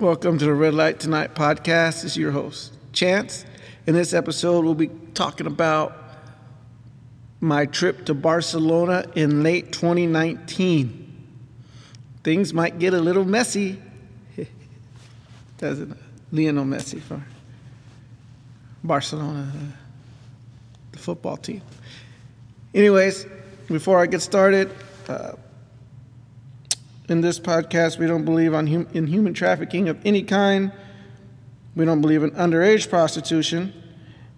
Welcome 0.00 0.38
to 0.38 0.46
the 0.46 0.54
Red 0.54 0.72
Light 0.72 0.98
Tonight 0.98 1.34
podcast. 1.34 2.06
Is 2.06 2.16
your 2.16 2.30
host, 2.30 2.72
Chance. 2.94 3.44
In 3.86 3.92
this 3.92 4.14
episode, 4.14 4.64
we'll 4.64 4.74
be 4.74 4.88
talking 5.12 5.46
about 5.46 5.94
my 7.38 7.66
trip 7.66 8.06
to 8.06 8.14
Barcelona 8.14 9.04
in 9.14 9.42
late 9.42 9.72
2019. 9.72 11.26
Things 12.24 12.54
might 12.54 12.78
get 12.78 12.94
a 12.94 12.98
little 12.98 13.26
messy, 13.26 13.78
doesn't? 15.58 15.94
Lionel 16.32 16.64
Messi 16.64 17.02
for 17.02 17.22
Barcelona, 18.82 19.52
uh, 19.54 19.76
the 20.92 20.98
football 20.98 21.36
team. 21.36 21.60
Anyways, 22.72 23.26
before 23.66 24.00
I 24.00 24.06
get 24.06 24.22
started, 24.22 24.74
uh, 25.10 25.32
in 27.10 27.20
this 27.22 27.40
podcast, 27.40 27.98
we 27.98 28.06
don't 28.06 28.24
believe 28.24 28.54
on 28.54 28.68
hum- 28.68 28.86
in 28.94 29.08
human 29.08 29.34
trafficking 29.34 29.88
of 29.88 29.98
any 30.06 30.22
kind. 30.22 30.72
We 31.74 31.84
don't 31.84 32.00
believe 32.00 32.22
in 32.22 32.30
underage 32.30 32.88
prostitution. 32.88 33.74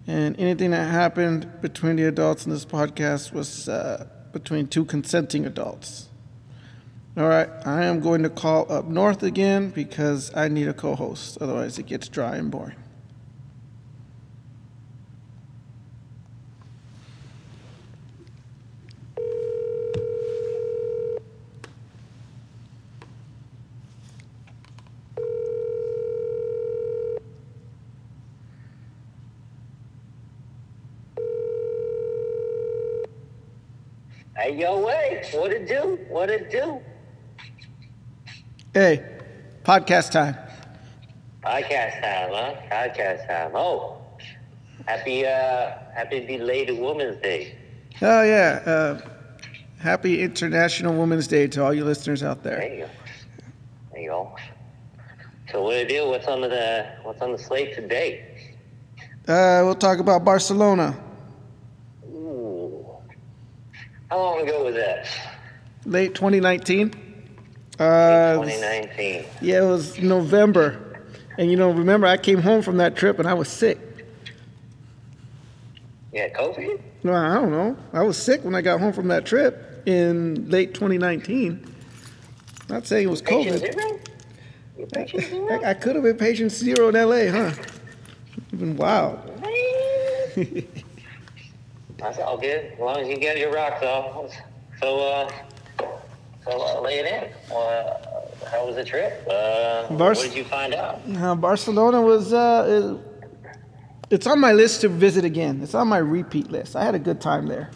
And 0.07 0.37
anything 0.39 0.71
that 0.71 0.89
happened 0.89 1.49
between 1.61 1.95
the 1.95 2.05
adults 2.05 2.45
in 2.45 2.51
this 2.51 2.65
podcast 2.65 3.31
was 3.31 3.69
uh, 3.69 4.07
between 4.33 4.67
two 4.67 4.85
consenting 4.85 5.45
adults. 5.45 6.09
All 7.15 7.27
right, 7.27 7.49
I 7.63 7.83
am 7.83 7.99
going 7.99 8.23
to 8.23 8.29
call 8.29 8.69
up 8.71 8.85
North 8.85 9.21
again 9.21 9.69
because 9.69 10.35
I 10.35 10.47
need 10.47 10.67
a 10.67 10.73
co 10.73 10.95
host. 10.95 11.37
Otherwise, 11.39 11.77
it 11.77 11.85
gets 11.85 12.07
dry 12.07 12.37
and 12.37 12.49
boring. 12.49 12.82
What 35.43 35.51
it 35.51 35.67
do? 35.67 35.99
What 36.07 36.29
it 36.29 36.49
do? 36.49 36.79
Hey, 38.73 39.03
podcast 39.65 40.11
time. 40.11 40.37
Podcast 41.43 41.99
time, 42.01 42.29
huh? 42.31 42.55
Podcast 42.71 43.27
time. 43.27 43.51
Oh, 43.53 43.97
happy, 44.87 45.25
uh, 45.25 45.71
happy 45.93 46.25
belated 46.25 46.79
Women's 46.79 47.21
Day. 47.21 47.57
Oh, 48.01 48.23
yeah. 48.23 48.61
Uh, 48.65 49.01
happy 49.79 50.21
International 50.21 50.97
Women's 50.97 51.27
Day 51.27 51.47
to 51.47 51.61
all 51.61 51.73
you 51.73 51.83
listeners 51.83 52.23
out 52.23 52.41
there. 52.41 52.59
There 52.59 52.73
you 52.73 52.85
go. 52.85 52.89
There 53.91 54.01
you 54.01 54.09
go. 54.11 54.35
So 55.51 55.61
what 55.61 55.75
it 55.75 55.89
do? 55.89 56.07
What's 56.07 56.27
on 56.29 56.39
the 56.39 56.87
What's 57.01 57.21
on 57.21 57.33
the 57.33 57.37
slate 57.37 57.75
today? 57.75 58.55
Uh, 59.27 59.59
we'll 59.65 59.75
talk 59.75 59.99
about 59.99 60.23
Barcelona. 60.23 61.02
How 64.13 64.19
long 64.19 64.47
ago 64.47 64.65
was 64.65 64.75
that? 64.75 65.07
Late 65.85 66.13
2019. 66.13 66.93
Uh, 67.79 68.33
2019. 68.35 69.25
Yeah, 69.41 69.63
it 69.63 69.65
was 69.65 69.97
November. 69.97 71.01
And 71.39 71.49
you 71.49 71.57
know, 71.57 71.71
remember, 71.71 72.05
I 72.05 72.17
came 72.17 72.39
home 72.39 72.61
from 72.61 72.77
that 72.77 72.95
trip 72.95 73.17
and 73.17 73.27
I 73.27 73.33
was 73.33 73.47
sick. 73.47 73.79
Yeah, 76.11 76.29
COVID. 76.29 76.79
No, 77.01 77.15
I 77.15 77.33
don't 77.33 77.49
know. 77.49 77.75
I 77.91 78.03
was 78.03 78.15
sick 78.15 78.43
when 78.45 78.53
I 78.53 78.61
got 78.61 78.79
home 78.79 78.93
from 78.93 79.07
that 79.07 79.25
trip 79.25 79.81
in 79.87 80.47
late 80.47 80.75
2019. 80.75 81.75
Not 82.69 82.85
saying 82.85 83.07
it 83.07 83.09
was 83.09 83.23
Patient 83.23 83.63
COVID. 83.63 84.93
Patient 84.93 85.23
zero? 85.23 85.59
I, 85.63 85.71
I 85.71 85.73
could 85.73 85.95
have 85.95 86.03
been 86.03 86.17
patient 86.17 86.51
zero 86.51 86.89
in 86.89 86.93
LA, 86.93 87.31
huh? 87.31 87.51
Been 88.51 88.77
wild. 88.77 89.31
That's 92.03 92.19
all 92.19 92.37
good. 92.37 92.73
As 92.73 92.79
long 92.79 92.97
as 92.97 93.07
you 93.07 93.17
get 93.17 93.37
your 93.37 93.51
rocks 93.53 93.81
off. 93.83 94.29
So, 94.81 94.99
uh, 94.99 95.31
so 96.43 96.51
uh, 96.61 96.81
lay 96.81 96.99
it 96.99 97.05
in. 97.05 97.55
Uh, 97.55 97.97
how 98.51 98.67
was 98.67 98.75
the 98.75 98.83
trip? 98.83 99.25
Uh, 99.25 99.87
Bars- 99.95 100.17
what 100.17 100.27
did 100.27 100.35
you 100.35 100.43
find 100.43 100.73
out? 100.73 100.99
Uh, 101.15 101.33
Barcelona 101.35 102.01
was, 102.01 102.33
uh, 102.33 102.65
is- 102.67 102.99
it's 104.09 104.27
on 104.27 104.39
my 104.39 104.51
list 104.51 104.81
to 104.81 104.89
visit 104.89 105.23
again. 105.23 105.61
It's 105.63 105.73
on 105.73 105.87
my 105.87 105.97
repeat 105.97 106.51
list. 106.51 106.75
I 106.75 106.83
had 106.83 106.93
a 106.93 106.99
good 106.99 107.21
time 107.21 107.47
there. 107.47 107.71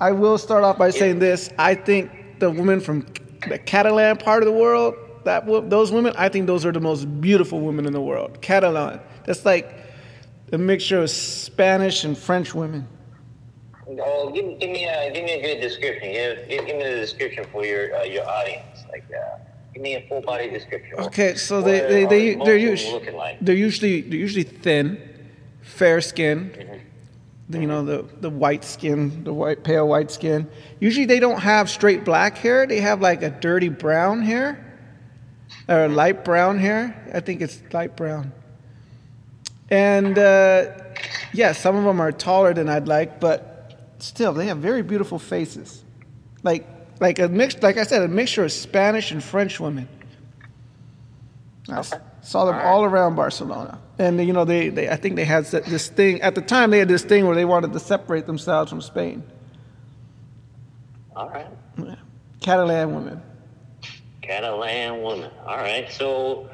I 0.00 0.12
will 0.12 0.38
start 0.38 0.62
off 0.62 0.78
by 0.78 0.90
saying 0.90 1.18
this. 1.18 1.50
I 1.58 1.74
think 1.74 2.38
the 2.38 2.48
women 2.50 2.80
from 2.80 3.06
the 3.48 3.58
Catalan 3.58 4.18
part 4.18 4.42
of 4.42 4.46
the 4.46 4.52
world, 4.52 4.94
that 5.24 5.46
those 5.68 5.90
women, 5.92 6.14
I 6.16 6.28
think 6.28 6.46
those 6.46 6.64
are 6.64 6.72
the 6.72 6.80
most 6.80 7.04
beautiful 7.20 7.60
women 7.60 7.86
in 7.86 7.92
the 7.92 8.00
world. 8.00 8.40
Catalan. 8.40 9.00
That's 9.24 9.44
like 9.44 9.72
a 10.52 10.58
mixture 10.58 11.02
of 11.02 11.10
Spanish 11.10 12.04
and 12.04 12.16
French 12.16 12.54
women. 12.54 12.86
Oh, 14.00 14.30
give, 14.30 14.58
give 14.58 14.70
me 14.70 14.84
a 14.86 15.12
give 15.12 15.24
me 15.24 15.32
a 15.32 15.42
good 15.42 15.60
description. 15.60 16.12
Give, 16.12 16.48
give, 16.48 16.66
give 16.66 16.76
me 16.76 16.84
the 16.84 16.96
description 16.96 17.44
for 17.52 17.64
your 17.64 17.94
uh, 17.96 18.02
your 18.04 18.28
audience. 18.28 18.84
Like, 18.90 19.04
uh, 19.10 19.38
give 19.74 19.82
me 19.82 19.94
a 19.96 20.06
full 20.08 20.20
body 20.20 20.50
description. 20.50 20.98
Okay, 20.98 21.34
so 21.34 21.56
What 21.56 21.66
they 21.66 21.80
they, 21.80 22.04
they 22.06 22.36
most 22.36 22.46
they're 22.46 22.56
usually 22.56 23.10
like. 23.10 23.38
they're 23.40 23.54
usually 23.54 24.00
they're 24.02 24.18
usually 24.18 24.44
thin, 24.44 24.98
fair 25.62 26.00
skin. 26.00 26.80
You 27.50 27.66
know 27.66 27.84
the 27.84 28.06
the 28.20 28.30
white 28.30 28.64
skin, 28.64 29.24
the 29.24 29.32
white 29.34 29.62
pale 29.62 29.86
white 29.86 30.10
skin. 30.10 30.48
Usually 30.80 31.04
they 31.04 31.20
don't 31.20 31.40
have 31.40 31.68
straight 31.68 32.02
black 32.02 32.38
hair. 32.38 32.66
They 32.66 32.80
have 32.80 33.02
like 33.02 33.22
a 33.22 33.28
dirty 33.30 33.68
brown 33.68 34.22
hair, 34.22 34.80
or 35.68 35.88
light 35.88 36.24
brown 36.24 36.58
hair. 36.58 37.10
I 37.12 37.20
think 37.20 37.42
it's 37.42 37.60
light 37.72 37.94
brown. 37.94 38.32
And 39.68 40.18
uh, 40.18 40.70
yeah, 41.34 41.52
some 41.52 41.76
of 41.76 41.84
them 41.84 42.00
are 42.00 42.12
taller 42.12 42.54
than 42.54 42.70
I'd 42.70 42.88
like, 42.88 43.20
but 43.20 43.51
still 44.02 44.32
they 44.32 44.46
have 44.46 44.58
very 44.58 44.82
beautiful 44.82 45.18
faces. 45.18 45.84
Like 46.42 46.66
like 47.00 47.18
a 47.18 47.28
mix, 47.28 47.60
like 47.62 47.76
I 47.78 47.84
said, 47.84 48.02
a 48.02 48.08
mixture 48.08 48.44
of 48.44 48.52
Spanish 48.52 49.10
and 49.10 49.22
French 49.22 49.58
women. 49.60 49.88
I 51.68 51.78
Okay. 51.80 51.98
saw 52.22 52.44
them 52.44 52.54
All 52.56 52.60
right. 52.60 52.66
all 52.68 52.84
around 52.84 53.14
Barcelona, 53.16 53.78
and 53.98 54.20
you 54.24 54.32
know 54.32 54.44
they, 54.44 54.68
they 54.68 54.88
I 54.88 54.96
think 54.96 55.16
they 55.16 55.24
had 55.24 55.44
this 55.46 55.88
thing 55.88 56.20
at 56.22 56.34
the 56.34 56.42
time. 56.42 56.70
They 56.70 56.78
had 56.78 56.88
this 56.88 57.04
thing 57.04 57.26
where 57.26 57.34
they 57.34 57.44
wanted 57.44 57.72
to 57.72 57.80
separate 57.80 58.26
themselves 58.26 58.70
from 58.70 58.80
Spain. 58.80 59.22
All 61.14 61.28
right. 61.28 61.46
Catalan 62.40 62.94
women. 62.94 63.22
Catalan 64.22 65.02
woman. 65.02 65.30
All 65.46 65.56
right. 65.56 65.90
So, 65.92 66.48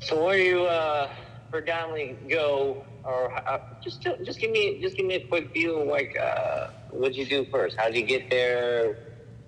so 0.00 0.22
where 0.24 0.36
do 0.36 0.42
you 0.42 0.64
uh, 0.64 1.08
predominantly 1.50 2.16
go, 2.28 2.84
or 3.04 3.32
uh, 3.48 3.58
just 3.82 4.02
just 4.24 4.38
give 4.40 4.50
me 4.50 4.80
just 4.80 4.96
give 4.96 5.06
me 5.06 5.14
a 5.14 5.26
quick 5.26 5.52
view 5.52 5.76
of 5.76 5.88
like 5.88 6.16
uh, 6.18 6.68
what'd 6.90 7.16
you 7.16 7.26
do 7.26 7.44
first? 7.50 7.76
How'd 7.76 7.94
you 7.94 8.02
get 8.02 8.30
there? 8.30 8.96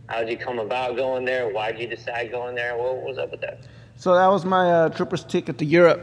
How'd 0.09 0.29
you 0.29 0.37
come 0.37 0.59
about 0.59 0.97
going 0.97 1.25
there? 1.25 1.49
Why'd 1.53 1.79
you 1.79 1.87
decide 1.87 2.31
going 2.31 2.55
there? 2.55 2.77
What 2.77 3.03
was 3.03 3.19
up 3.19 3.31
with 3.31 3.41
that? 3.43 3.65
So 3.97 4.15
that 4.15 4.27
was 4.29 4.45
my 4.45 4.71
uh, 4.71 4.89
tripper's 4.89 5.25
ticket 5.25 5.59
to 5.59 5.65
Europe. 5.65 6.01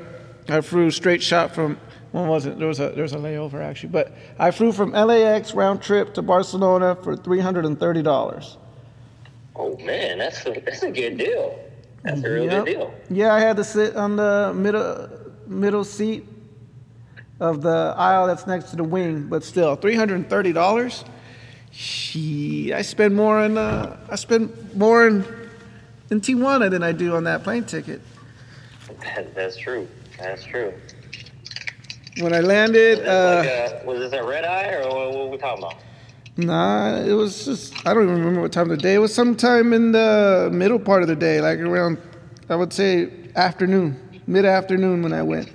I 0.47 0.61
flew 0.61 0.89
straight 0.89 1.21
shot 1.21 1.53
from 1.53 1.77
when 2.11 2.27
was 2.27 2.45
it? 2.45 2.57
There 2.57 2.67
was 2.67 2.79
a 2.79 2.89
there 2.89 3.03
was 3.03 3.13
a 3.13 3.17
layover 3.17 3.61
actually, 3.61 3.89
but 3.89 4.13
I 4.39 4.51
flew 4.51 4.71
from 4.71 4.91
LAX 4.91 5.53
round 5.53 5.81
trip 5.81 6.13
to 6.15 6.21
Barcelona 6.21 6.97
for 7.03 7.15
three 7.15 7.39
hundred 7.39 7.65
and 7.65 7.79
thirty 7.79 8.01
dollars. 8.01 8.57
Oh 9.55 9.77
man, 9.77 10.17
that's 10.19 10.45
a, 10.45 10.53
that's 10.65 10.83
a 10.83 10.91
good 10.91 11.17
deal. 11.17 11.59
That's 12.03 12.23
a 12.23 12.29
real 12.31 12.45
Yep. 12.45 12.65
good 12.65 12.71
deal. 12.73 12.93
Yeah, 13.09 13.33
I 13.33 13.41
had 13.41 13.57
to 13.57 13.63
sit 13.63 13.95
on 13.95 14.15
the 14.15 14.53
middle 14.55 15.09
middle 15.45 15.83
seat 15.83 16.25
of 17.39 17.61
the 17.61 17.93
aisle 17.97 18.27
that's 18.27 18.45
next 18.47 18.71
to 18.71 18.75
the 18.75 18.83
wing, 18.83 19.27
but 19.27 19.43
still, 19.43 19.75
three 19.75 19.95
hundred 19.95 20.15
and 20.15 20.29
thirty 20.29 20.53
dollars. 20.53 21.05
She, 21.71 22.73
I 22.73 22.81
spend 22.81 23.15
more 23.15 23.43
in 23.43 23.57
uh, 23.57 23.97
I 24.09 24.15
spend 24.15 24.75
more 24.75 25.07
in 25.07 25.25
in 26.09 26.21
Tijuana 26.21 26.69
than 26.69 26.83
I 26.83 26.91
do 26.91 27.15
on 27.15 27.23
that 27.25 27.43
plane 27.43 27.63
ticket. 27.63 28.01
That, 29.03 29.33
that's 29.35 29.57
true. 29.57 29.87
That's 30.17 30.43
true. 30.43 30.73
When 32.19 32.33
I 32.33 32.41
landed, 32.41 32.99
Was, 32.99 33.07
uh, 33.07 33.41
this 33.41 33.71
like 33.71 33.83
a, 33.83 33.87
was 33.87 33.99
this 33.99 34.13
a 34.13 34.23
red 34.23 34.43
eye 34.43 34.73
or 34.73 34.81
what, 34.89 35.11
what 35.11 35.17
were 35.25 35.29
we 35.29 35.37
talking 35.37 35.63
about? 35.63 35.75
nah, 36.37 36.97
it 36.97 37.13
was 37.13 37.45
just 37.45 37.85
I 37.85 37.93
don't 37.93 38.03
even 38.03 38.15
remember 38.15 38.41
what 38.41 38.51
time 38.51 38.69
of 38.71 38.77
the 38.77 38.81
day. 38.81 38.95
It 38.95 38.99
was 38.99 39.13
sometime 39.13 39.73
in 39.73 39.91
the 39.91 40.49
middle 40.51 40.79
part 40.79 41.01
of 41.01 41.07
the 41.07 41.15
day, 41.15 41.39
like 41.41 41.59
around 41.59 41.97
I 42.49 42.55
would 42.55 42.73
say 42.73 43.11
afternoon, 43.35 44.21
mid 44.27 44.45
afternoon 44.45 45.03
when 45.03 45.13
I 45.13 45.21
went. 45.21 45.51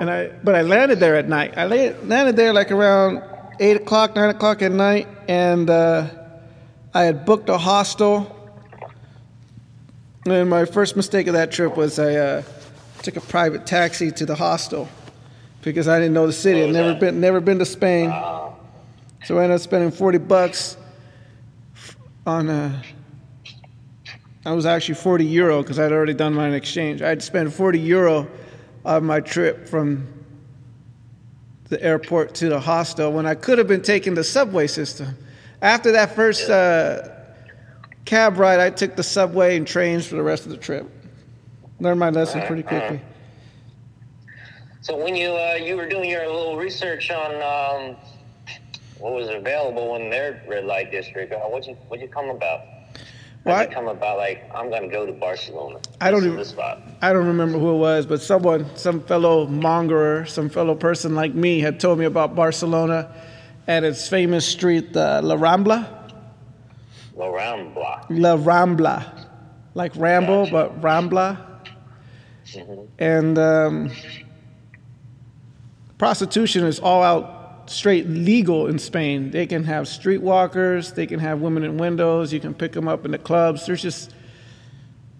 And 0.00 0.10
I, 0.10 0.28
but 0.28 0.54
I 0.54 0.62
landed 0.62 1.00
there 1.00 1.16
at 1.16 1.28
night. 1.28 1.54
I 1.56 1.64
la- 1.64 1.98
landed 2.04 2.36
there 2.36 2.52
like 2.52 2.70
around 2.70 3.22
eight 3.58 3.76
o'clock, 3.76 4.14
nine 4.14 4.30
o'clock 4.30 4.62
at 4.62 4.70
night, 4.70 5.08
and 5.28 5.68
uh, 5.68 6.08
I 6.94 7.02
had 7.04 7.24
booked 7.24 7.48
a 7.48 7.58
hostel. 7.58 8.34
And 10.26 10.48
my 10.48 10.64
first 10.64 10.96
mistake 10.96 11.26
of 11.26 11.32
that 11.32 11.50
trip 11.50 11.76
was 11.76 11.98
I 11.98 12.14
uh, 12.14 12.42
took 13.02 13.16
a 13.16 13.20
private 13.20 13.66
taxi 13.66 14.10
to 14.12 14.26
the 14.26 14.34
hostel 14.34 14.88
because 15.62 15.88
I 15.88 15.98
didn't 15.98 16.14
know 16.14 16.26
the 16.26 16.32
city. 16.32 16.62
I'd 16.62 16.72
never 16.72 16.90
that? 16.90 17.00
been, 17.00 17.20
never 17.20 17.40
been 17.40 17.58
to 17.58 17.64
Spain, 17.64 18.10
Uh, 18.10 18.50
so 19.24 19.38
I 19.38 19.44
ended 19.44 19.56
up 19.56 19.60
spending 19.62 19.90
forty 19.90 20.18
bucks 20.18 20.76
on 22.26 22.48
a 22.50 22.82
I 24.44 24.52
was 24.52 24.64
actually 24.64 24.94
40 24.94 25.26
euro 25.26 25.62
because 25.62 25.78
I'd 25.78 25.92
already 25.92 26.14
done 26.14 26.32
my 26.32 26.48
exchange. 26.54 27.02
I'd 27.02 27.22
spend 27.22 27.52
40 27.52 27.80
euro 27.80 28.28
on 28.84 29.04
my 29.04 29.20
trip 29.20 29.68
from 29.68 30.06
the 31.68 31.82
airport 31.82 32.34
to 32.36 32.48
the 32.48 32.60
hostel 32.60 33.12
when 33.12 33.26
I 33.26 33.34
could 33.34 33.58
have 33.58 33.68
been 33.68 33.82
taking 33.82 34.14
the 34.14 34.24
subway 34.24 34.66
system. 34.66 35.16
After 35.60 35.92
that 35.92 36.14
first 36.14 36.48
uh, 36.48 37.08
cab 38.04 38.38
ride, 38.38 38.60
I 38.60 38.70
took 38.70 38.96
the 38.96 39.02
subway 39.02 39.56
and 39.56 39.66
trains 39.66 40.06
for 40.06 40.16
the 40.16 40.22
rest 40.22 40.44
of 40.44 40.50
the 40.50 40.56
trip. 40.56 40.88
Learned 41.80 42.00
my 42.00 42.10
lesson 42.10 42.42
pretty 42.42 42.62
quickly. 42.62 43.00
So 44.80 44.96
when 44.96 45.14
you 45.14 45.30
uh, 45.30 45.58
you 45.60 45.76
were 45.76 45.88
doing 45.88 46.08
your 46.08 46.26
little 46.26 46.56
research 46.56 47.10
on 47.10 47.34
um, 47.34 47.96
what 48.98 49.12
was 49.12 49.28
available 49.28 49.96
in 49.96 50.08
their 50.08 50.42
red 50.48 50.64
light 50.64 50.90
district, 50.90 51.32
uh, 51.32 51.40
what'd 51.40 51.68
you 51.68 51.74
what'd 51.88 52.02
you 52.02 52.08
come 52.08 52.30
about? 52.30 52.62
Well, 53.48 53.56
I- 53.56 53.66
come 53.66 53.88
about 53.88 54.18
like 54.18 54.44
I'm 54.54 54.70
gonna 54.70 54.88
go 54.88 55.06
to 55.06 55.12
Barcelona? 55.12 55.78
I 56.00 56.10
don't 56.10 56.24
even-. 56.24 56.44
I 57.02 57.12
don't 57.12 57.26
remember 57.26 57.58
who 57.58 57.70
it 57.74 57.78
was, 57.78 58.06
but 58.06 58.20
someone, 58.22 58.66
some 58.76 59.00
fellow 59.02 59.46
mongerer, 59.46 60.28
some 60.28 60.48
fellow 60.48 60.74
person 60.74 61.14
like 61.14 61.34
me 61.34 61.60
had 61.60 61.80
told 61.80 61.98
me 61.98 62.04
about 62.04 62.34
Barcelona 62.34 63.12
and 63.66 63.84
its 63.84 64.08
famous 64.08 64.46
street, 64.46 64.96
uh, 64.96 65.20
La 65.22 65.36
Rambla. 65.36 65.86
La 67.16 67.26
Rambla. 67.26 68.04
La 68.10 68.36
Rambla, 68.36 69.26
like 69.74 69.92
Ramble, 69.96 70.44
Gotcha. 70.46 70.52
but 70.52 70.80
Rambla. 70.80 71.36
Mhm. 72.54 72.86
And 72.98 73.38
um, 73.38 73.90
prostitution 75.98 76.64
is 76.64 76.78
all 76.78 77.02
out 77.02 77.34
straight 77.70 78.08
legal 78.08 78.66
in 78.66 78.78
Spain. 78.78 79.30
They 79.30 79.46
can 79.46 79.64
have 79.64 79.84
streetwalkers, 79.86 80.94
they 80.94 81.06
can 81.06 81.20
have 81.20 81.40
women 81.40 81.64
in 81.64 81.78
windows, 81.78 82.32
you 82.32 82.40
can 82.40 82.54
pick 82.54 82.72
them 82.72 82.88
up 82.88 83.04
in 83.04 83.10
the 83.10 83.18
clubs. 83.18 83.66
There's 83.66 83.82
just, 83.82 84.12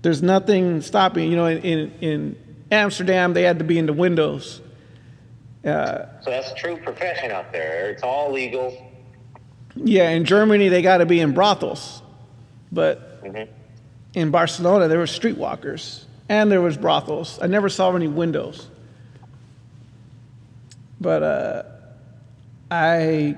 there's 0.02 0.22
nothing 0.22 0.80
stopping. 0.80 1.30
You 1.30 1.36
know, 1.36 1.46
in, 1.46 1.58
in, 1.58 1.92
in 2.00 2.36
Amsterdam, 2.70 3.34
they 3.34 3.42
had 3.42 3.58
to 3.58 3.64
be 3.64 3.78
in 3.78 3.86
the 3.86 3.92
windows. 3.92 4.60
Uh, 5.64 6.06
So 6.22 6.30
that's 6.30 6.50
a 6.50 6.54
true 6.54 6.76
profession 6.78 7.30
out 7.30 7.52
there. 7.52 7.90
It's 7.90 8.02
all 8.02 8.32
legal. 8.32 8.92
yeah, 9.74 10.10
in 10.10 10.24
Germany, 10.24 10.68
they 10.68 10.82
got 10.82 10.98
to 10.98 11.06
be 11.06 11.20
in 11.20 11.32
brothels. 11.32 12.02
But 12.72 13.20
hmm 13.24 13.42
in 14.14 14.30
Barcelona, 14.30 14.88
there 14.88 14.98
were 14.98 15.04
streetwalkers 15.04 16.04
and 16.30 16.50
there 16.50 16.62
was 16.62 16.76
brothels. 16.78 17.38
I 17.42 17.46
never 17.46 17.68
saw 17.68 17.94
any 17.94 18.08
windows. 18.08 18.66
But 21.00 21.22
uh, 21.22 21.62
I 22.70 23.36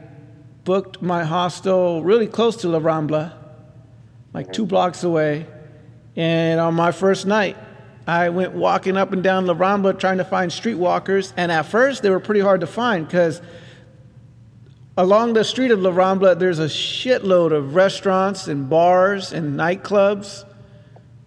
booked 0.64 1.00
my 1.00 1.24
hostel 1.24 2.02
really 2.02 2.26
close 2.26 2.56
to 2.56 2.68
La 2.68 2.80
Rambla, 2.80 3.32
like 4.32 4.52
two 4.52 4.66
blocks 4.66 5.04
away. 5.04 5.46
And 6.16 6.60
on 6.60 6.74
my 6.74 6.90
first 6.90 7.26
night, 7.26 7.56
I 8.06 8.30
went 8.30 8.52
walking 8.52 8.96
up 8.96 9.12
and 9.12 9.22
down 9.22 9.46
La 9.46 9.54
Rambla 9.54 9.98
trying 9.98 10.18
to 10.18 10.24
find 10.24 10.50
streetwalkers. 10.50 11.32
And 11.36 11.52
at 11.52 11.66
first, 11.66 12.02
they 12.02 12.10
were 12.10 12.20
pretty 12.20 12.40
hard 12.40 12.60
to 12.62 12.66
find 12.66 13.06
because 13.06 13.40
along 14.96 15.34
the 15.34 15.44
street 15.44 15.70
of 15.70 15.80
La 15.80 15.90
Rambla, 15.90 16.38
there's 16.38 16.58
a 16.58 16.66
shitload 16.66 17.52
of 17.52 17.76
restaurants 17.76 18.48
and 18.48 18.68
bars 18.68 19.32
and 19.32 19.58
nightclubs 19.58 20.44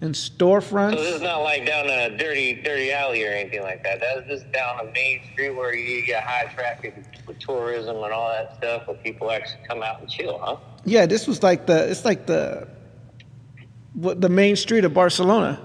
and 0.03 0.13
storefronts. 0.13 0.97
So 0.97 1.03
this 1.03 1.15
is 1.15 1.21
not 1.21 1.43
like 1.43 1.65
down 1.65 1.89
a 1.89 2.15
dirty, 2.17 2.61
dirty 2.61 2.91
alley 2.91 3.25
or 3.25 3.29
anything 3.29 3.61
like 3.61 3.83
that. 3.83 4.01
That's 4.01 4.27
just 4.27 4.51
down 4.51 4.81
a 4.81 4.91
main 4.91 5.21
street 5.31 5.51
where 5.51 5.73
you 5.73 6.05
get 6.05 6.23
high 6.23 6.51
traffic 6.53 7.05
with 7.25 7.39
tourism 7.39 7.95
and 7.95 8.11
all 8.11 8.29
that 8.29 8.57
stuff, 8.57 8.85
where 8.85 8.97
people 8.97 9.31
actually 9.31 9.65
come 9.65 9.81
out 9.81 10.01
and 10.01 10.09
chill, 10.09 10.37
huh? 10.39 10.57
Yeah, 10.83 11.05
this 11.05 11.25
was 11.25 11.41
like 11.41 11.65
the 11.67 11.89
it's 11.89 12.03
like 12.03 12.25
the 12.25 12.67
what 13.93 14.19
the 14.19 14.27
main 14.27 14.57
street 14.57 14.83
of 14.83 14.93
Barcelona. 14.93 15.61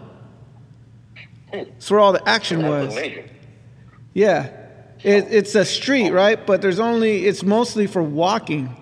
Hmm. 1.50 1.56
It's 1.56 1.90
where 1.90 1.98
all 1.98 2.12
the 2.12 2.26
action 2.28 2.64
was. 2.64 2.92
amazing. 2.92 3.30
Yeah, 4.14 4.46
it, 5.02 5.26
it's 5.30 5.56
a 5.56 5.64
street, 5.64 6.10
right? 6.12 6.46
But 6.46 6.62
there's 6.62 6.78
only 6.78 7.26
it's 7.26 7.42
mostly 7.42 7.88
for 7.88 8.04
walking. 8.04 8.72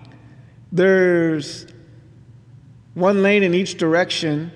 There's 0.71 1.65
one 2.93 3.23
lane 3.23 3.41
in 3.41 3.55
each 3.55 3.77
direction, 3.77 4.51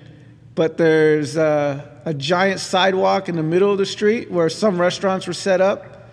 but 0.55 0.77
there's 0.77 1.37
uh, 1.37 1.85
a 2.05 2.13
giant 2.13 2.59
sidewalk 2.59 3.29
in 3.29 3.35
the 3.35 3.43
middle 3.43 3.71
of 3.71 3.77
the 3.77 3.85
street 3.85 4.29
where 4.31 4.49
some 4.49 4.79
restaurants 4.79 5.27
were 5.27 5.33
set 5.33 5.61
up, 5.61 6.09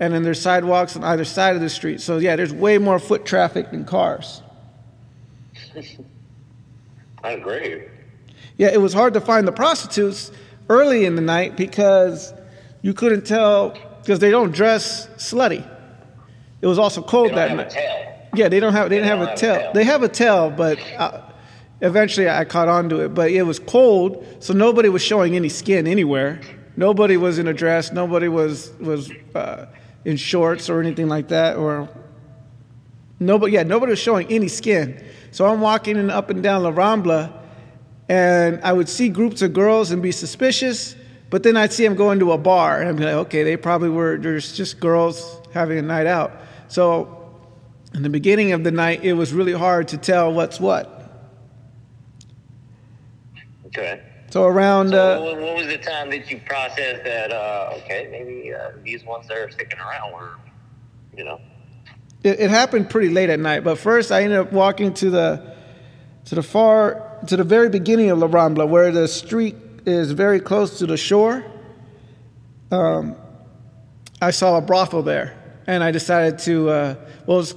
and 0.00 0.12
then 0.12 0.22
there's 0.22 0.40
sidewalks 0.40 0.96
on 0.96 1.04
either 1.04 1.24
side 1.24 1.54
of 1.54 1.62
the 1.62 1.70
street. 1.70 2.00
So 2.00 2.18
yeah, 2.18 2.36
there's 2.36 2.52
way 2.52 2.78
more 2.78 2.98
foot 2.98 3.24
traffic 3.24 3.70
than 3.70 3.84
cars. 3.84 4.42
That's 7.22 7.42
great. 7.42 7.88
Yeah, 8.56 8.68
it 8.72 8.80
was 8.80 8.92
hard 8.92 9.14
to 9.14 9.20
find 9.20 9.46
the 9.46 9.52
prostitutes 9.52 10.30
early 10.68 11.04
in 11.04 11.14
the 11.16 11.22
night 11.22 11.56
because 11.56 12.32
you 12.82 12.94
couldn't 12.94 13.26
tell 13.26 13.76
because 14.00 14.18
they 14.18 14.30
don't 14.30 14.52
dress 14.52 15.08
slutty. 15.16 15.68
It 16.60 16.66
was 16.66 16.78
also 16.78 17.02
cold 17.02 17.32
that 17.34 17.50
a 17.50 17.54
night. 17.54 17.76
Yeah, 18.34 18.48
they 18.48 18.60
don't 18.60 18.72
have 18.72 18.88
they 18.88 18.96
They 19.00 19.04
didn't 19.06 19.18
have 19.18 19.28
don't 19.28 19.28
have 19.28 19.36
a 19.36 19.40
tail. 19.40 19.60
tail. 19.60 19.72
They 19.72 19.84
have 19.84 20.02
a 20.02 20.08
tail, 20.08 20.50
but 20.50 20.78
uh, 20.96 21.20
eventually 21.80 22.28
I 22.28 22.44
caught 22.44 22.68
on 22.68 22.88
to 22.90 23.00
it. 23.00 23.14
But 23.14 23.30
it 23.30 23.42
was 23.42 23.58
cold, 23.58 24.26
so 24.40 24.52
nobody 24.52 24.88
was 24.88 25.02
showing 25.02 25.36
any 25.36 25.48
skin 25.48 25.86
anywhere. 25.86 26.40
Nobody 26.76 27.16
was 27.16 27.38
in 27.38 27.48
a 27.48 27.54
dress. 27.54 27.92
Nobody 27.92 28.28
was 28.28 28.72
was 28.80 29.10
uh, 29.34 29.66
in 30.04 30.16
shorts 30.16 30.68
or 30.68 30.80
anything 30.80 31.08
like 31.08 31.28
that. 31.28 31.56
Or 31.56 31.88
nobody, 33.18 33.54
yeah, 33.54 33.62
nobody 33.62 33.90
was 33.90 33.98
showing 33.98 34.26
any 34.28 34.48
skin. 34.48 35.02
So 35.30 35.46
I'm 35.46 35.60
walking 35.60 35.96
in 35.96 36.10
up 36.10 36.30
and 36.30 36.42
down 36.42 36.62
La 36.62 36.72
Rambla, 36.72 37.32
and 38.08 38.60
I 38.62 38.72
would 38.72 38.88
see 38.88 39.08
groups 39.08 39.42
of 39.42 39.52
girls 39.52 39.90
and 39.90 40.02
be 40.02 40.12
suspicious. 40.12 40.96
But 41.28 41.42
then 41.42 41.56
I'd 41.56 41.72
see 41.72 41.84
them 41.84 41.96
go 41.96 42.12
into 42.12 42.30
a 42.32 42.38
bar, 42.38 42.80
and 42.80 42.88
I'd 42.88 42.96
be 42.96 43.04
like, 43.04 43.14
okay, 43.26 43.42
they 43.42 43.56
probably 43.56 43.88
were. 43.88 44.16
There's 44.16 44.56
just 44.56 44.78
girls 44.78 45.40
having 45.52 45.76
a 45.78 45.82
night 45.82 46.06
out. 46.06 46.32
So 46.68 47.34
in 47.94 48.02
the 48.02 48.10
beginning 48.10 48.52
of 48.52 48.62
the 48.62 48.70
night, 48.70 49.02
it 49.02 49.14
was 49.14 49.32
really 49.32 49.52
hard 49.52 49.88
to 49.88 49.96
tell 49.96 50.32
what's 50.32 50.60
what. 50.60 50.95
Okay. 53.66 54.02
So 54.30 54.44
around, 54.44 54.90
So 54.90 55.22
uh, 55.22 55.40
what, 55.40 55.56
was 55.56 55.66
the 55.66 55.78
time 55.78 56.10
that 56.10 56.30
you 56.30 56.40
processed 56.44 57.04
that? 57.04 57.30
Uh, 57.32 57.74
okay, 57.76 58.08
maybe 58.10 58.52
uh, 58.52 58.72
these 58.82 59.04
ones 59.04 59.28
that 59.28 59.38
are 59.38 59.50
sticking 59.50 59.78
around 59.78 60.12
were, 60.12 60.36
you 61.16 61.24
know. 61.24 61.40
it, 62.24 62.40
it 62.40 62.50
happened 62.50 62.90
pretty 62.90 63.08
late 63.08 63.30
at 63.30 63.38
night. 63.38 63.62
But 63.62 63.78
first, 63.78 64.10
I 64.10 64.22
ended 64.22 64.38
up 64.38 64.52
walking 64.52 64.92
to 64.94 65.10
the 65.10 65.56
to 66.26 66.34
the 66.34 66.42
far 66.42 67.20
to 67.28 67.36
the 67.36 67.44
very 67.44 67.68
beginning 67.68 68.10
of 68.10 68.18
La 68.18 68.26
Rambla, 68.26 68.68
where 68.68 68.90
the 68.90 69.06
street 69.06 69.54
is 69.86 70.10
very 70.10 70.40
close 70.40 70.78
to 70.80 70.86
the 70.86 70.96
shore. 70.96 71.44
Um, 72.72 73.16
I 74.20 74.32
saw 74.32 74.58
a 74.58 74.60
brothel 74.60 75.02
there, 75.02 75.38
and 75.68 75.84
I 75.84 75.92
decided 75.92 76.40
to. 76.40 76.70
Uh, 76.70 76.94
well, 77.26 77.40
it's 77.40 77.54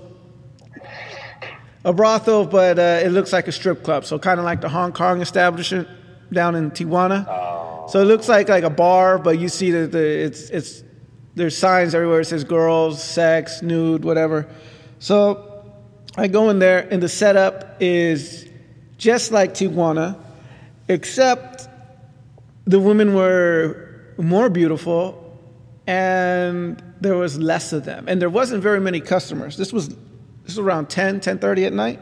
a 1.83 1.93
brothel, 1.93 2.45
but 2.45 2.77
uh, 2.77 3.01
it 3.03 3.09
looks 3.09 3.33
like 3.33 3.47
a 3.47 3.51
strip 3.51 3.83
club, 3.83 4.05
so 4.05 4.19
kind 4.19 4.39
of 4.39 4.45
like 4.45 4.61
the 4.61 4.69
Hong 4.69 4.91
Kong 4.91 5.21
establishment 5.21 5.87
down 6.31 6.55
in 6.55 6.71
Tijuana. 6.71 7.27
Uh, 7.27 7.87
So 7.87 7.99
it 8.01 8.05
looks 8.05 8.27
like 8.29 8.49
like 8.49 8.63
a 8.63 8.69
bar, 8.69 9.17
but 9.17 9.39
you 9.39 9.49
see 9.49 9.71
that 9.71 9.91
the 9.91 10.05
it's 10.25 10.49
it's 10.51 10.83
there's 11.35 11.57
signs 11.57 11.95
everywhere. 11.95 12.21
It 12.21 12.25
says 12.25 12.43
girls, 12.43 13.01
sex, 13.03 13.61
nude, 13.61 14.03
whatever. 14.03 14.45
So 14.99 15.65
I 16.17 16.27
go 16.27 16.49
in 16.49 16.59
there, 16.59 16.87
and 16.91 17.01
the 17.01 17.09
setup 17.09 17.77
is 17.79 18.45
just 18.97 19.31
like 19.31 19.53
Tijuana, 19.53 20.15
except 20.87 21.67
the 22.65 22.79
women 22.79 23.13
were 23.15 24.13
more 24.17 24.49
beautiful, 24.49 25.01
and 25.87 26.81
there 27.01 27.15
was 27.15 27.37
less 27.39 27.73
of 27.73 27.85
them, 27.85 28.05
and 28.07 28.21
there 28.21 28.29
wasn't 28.29 28.61
very 28.61 28.79
many 28.81 28.99
customers. 29.01 29.55
This 29.57 29.71
was 29.73 29.89
this 29.89 30.57
was 30.57 30.59
around 30.59 30.89
10, 30.89 31.19
10.30 31.21 31.67
at 31.67 31.73
night. 31.73 31.99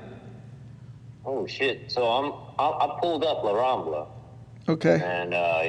oh 1.25 1.45
shit! 1.47 1.91
So 1.91 2.01
I'm 2.07 2.31
I, 2.59 2.65
I 2.85 2.99
pulled 2.99 3.23
up 3.23 3.43
La 3.43 3.53
Rambla, 3.53 4.07
Okay. 4.69 5.01
and 5.03 5.33
uh, 5.33 5.59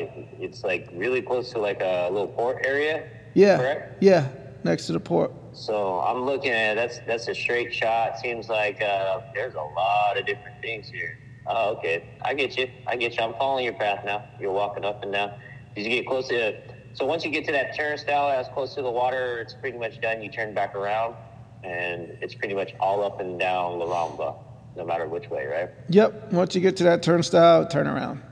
it's 0.41 0.65
like 0.65 0.89
really 0.93 1.23
close 1.23 1.53
to 1.53 1.59
like 1.59 1.81
a 1.81 2.09
little 2.11 2.29
port 2.29 2.65
area. 2.65 3.09
Yeah. 3.35 3.57
Correct. 3.59 4.03
Yeah. 4.03 4.29
Next 4.65 4.87
to 4.87 4.93
the 4.93 5.01
port. 5.01 5.33
So 5.53 6.01
I'm 6.01 6.23
looking 6.25 6.51
at 6.51 6.75
that's 6.75 6.99
that's 7.07 7.29
a 7.29 7.35
straight 7.35 7.73
shot. 7.73 8.19
Seems 8.19 8.49
like 8.49 8.83
uh, 8.83 9.21
there's 9.35 9.55
a 9.55 9.61
lot 9.61 10.19
of 10.19 10.27
different 10.27 10.61
things 10.61 10.89
here. 10.89 11.19
Oh, 11.47 11.77
okay. 11.77 12.05
I 12.23 12.35
get 12.35 12.57
you. 12.59 12.69
I 12.87 12.97
get 12.97 13.17
you. 13.17 13.23
I'm 13.23 13.35
following 13.35 13.65
your 13.65 13.75
path 13.75 14.05
now. 14.05 14.25
You're 14.41 14.53
walking 14.53 14.85
up 14.85 15.03
and 15.03 15.13
down. 15.13 15.33
Did 15.75 15.85
you 15.85 15.91
get 15.91 16.07
close 16.07 16.29
to? 16.29 16.61
So 16.95 17.07
once 17.07 17.25
you 17.25 17.31
get 17.31 17.45
to 17.47 17.53
that 17.53 17.77
turnstile 17.77 18.31
as 18.31 18.49
close 18.49 18.75
to 18.75 18.83
the 18.83 18.91
water, 18.91 19.41
it's 19.41 19.55
pretty 19.55 19.79
much 19.79 20.01
done. 20.01 20.21
You 20.23 20.31
turn 20.31 20.53
back 20.55 20.75
around, 20.75 21.15
and 21.63 22.19
it's 22.21 22.35
pretty 22.35 22.55
much 22.55 22.75
all 22.81 23.05
up 23.05 23.21
and 23.21 23.39
down 23.39 23.79
La 23.79 23.87
Rambla, 23.87 24.37
no 24.77 24.85
matter 24.85 25.07
which 25.07 25.31
way, 25.31 25.47
right? 25.47 25.71
Yep. 25.89 26.33
Once 26.33 26.55
you 26.55 26.61
get 26.61 26.77
to 26.79 26.85
that 26.85 27.03
turnstile, 27.03 27.67
turn 27.67 27.87
around. 27.87 28.23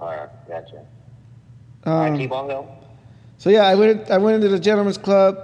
All 0.00 0.08
right, 0.08 0.28
gotcha. 0.48 0.82
All 1.86 2.00
right, 2.00 2.08
Um, 2.10 2.18
keep 2.18 2.32
on 2.32 2.48
going. 2.48 2.68
So 3.38 3.50
yeah, 3.50 3.66
I 3.66 3.74
went. 3.74 4.10
I 4.10 4.18
went 4.18 4.36
into 4.36 4.48
the 4.48 4.58
gentleman's 4.58 4.98
club, 4.98 5.38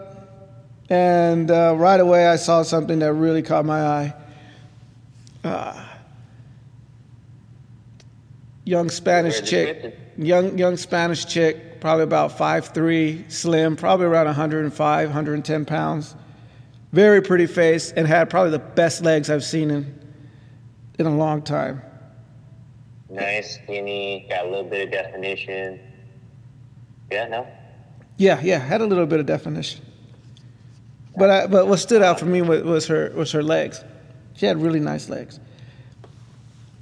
and 0.88 1.50
uh, 1.50 1.74
right 1.76 2.00
away 2.00 2.26
I 2.26 2.36
saw 2.36 2.62
something 2.62 2.98
that 3.00 3.12
really 3.12 3.42
caught 3.42 3.64
my 3.64 3.82
eye. 3.82 4.14
Uh, 5.44 5.84
young 8.64 8.88
Spanish 8.90 9.40
chick, 9.42 9.98
young 10.16 10.56
young 10.58 10.76
Spanish 10.76 11.26
chick, 11.26 11.80
probably 11.80 12.04
about 12.04 12.36
five 12.36 12.68
three, 12.68 13.24
slim, 13.28 13.76
probably 13.76 14.06
around 14.06 14.26
105, 14.26 15.08
110 15.08 15.64
pounds. 15.64 16.14
Very 16.92 17.20
pretty 17.20 17.46
face, 17.46 17.92
and 17.92 18.06
had 18.06 18.30
probably 18.30 18.52
the 18.52 18.58
best 18.58 19.02
legs 19.02 19.28
I've 19.28 19.44
seen 19.44 19.70
in 19.70 19.98
in 20.98 21.06
a 21.06 21.14
long 21.14 21.42
time. 21.42 21.82
Nice, 23.08 23.54
skinny, 23.54 24.26
got 24.28 24.46
a 24.46 24.48
little 24.48 24.64
bit 24.64 24.86
of 24.86 24.92
definition. 24.92 25.80
Yeah, 27.10 27.28
no. 27.28 27.46
Yeah, 28.16 28.40
yeah, 28.42 28.58
had 28.58 28.80
a 28.80 28.86
little 28.86 29.06
bit 29.06 29.20
of 29.20 29.26
definition. 29.26 29.84
But 31.16 31.30
I, 31.30 31.46
but 31.46 31.66
what 31.66 31.78
stood 31.78 32.02
out 32.02 32.18
for 32.18 32.26
me 32.26 32.42
was, 32.42 32.62
was 32.62 32.86
her 32.86 33.10
was 33.14 33.32
her 33.32 33.42
legs. 33.42 33.82
She 34.34 34.46
had 34.46 34.60
really 34.60 34.80
nice 34.80 35.08
legs. 35.08 35.40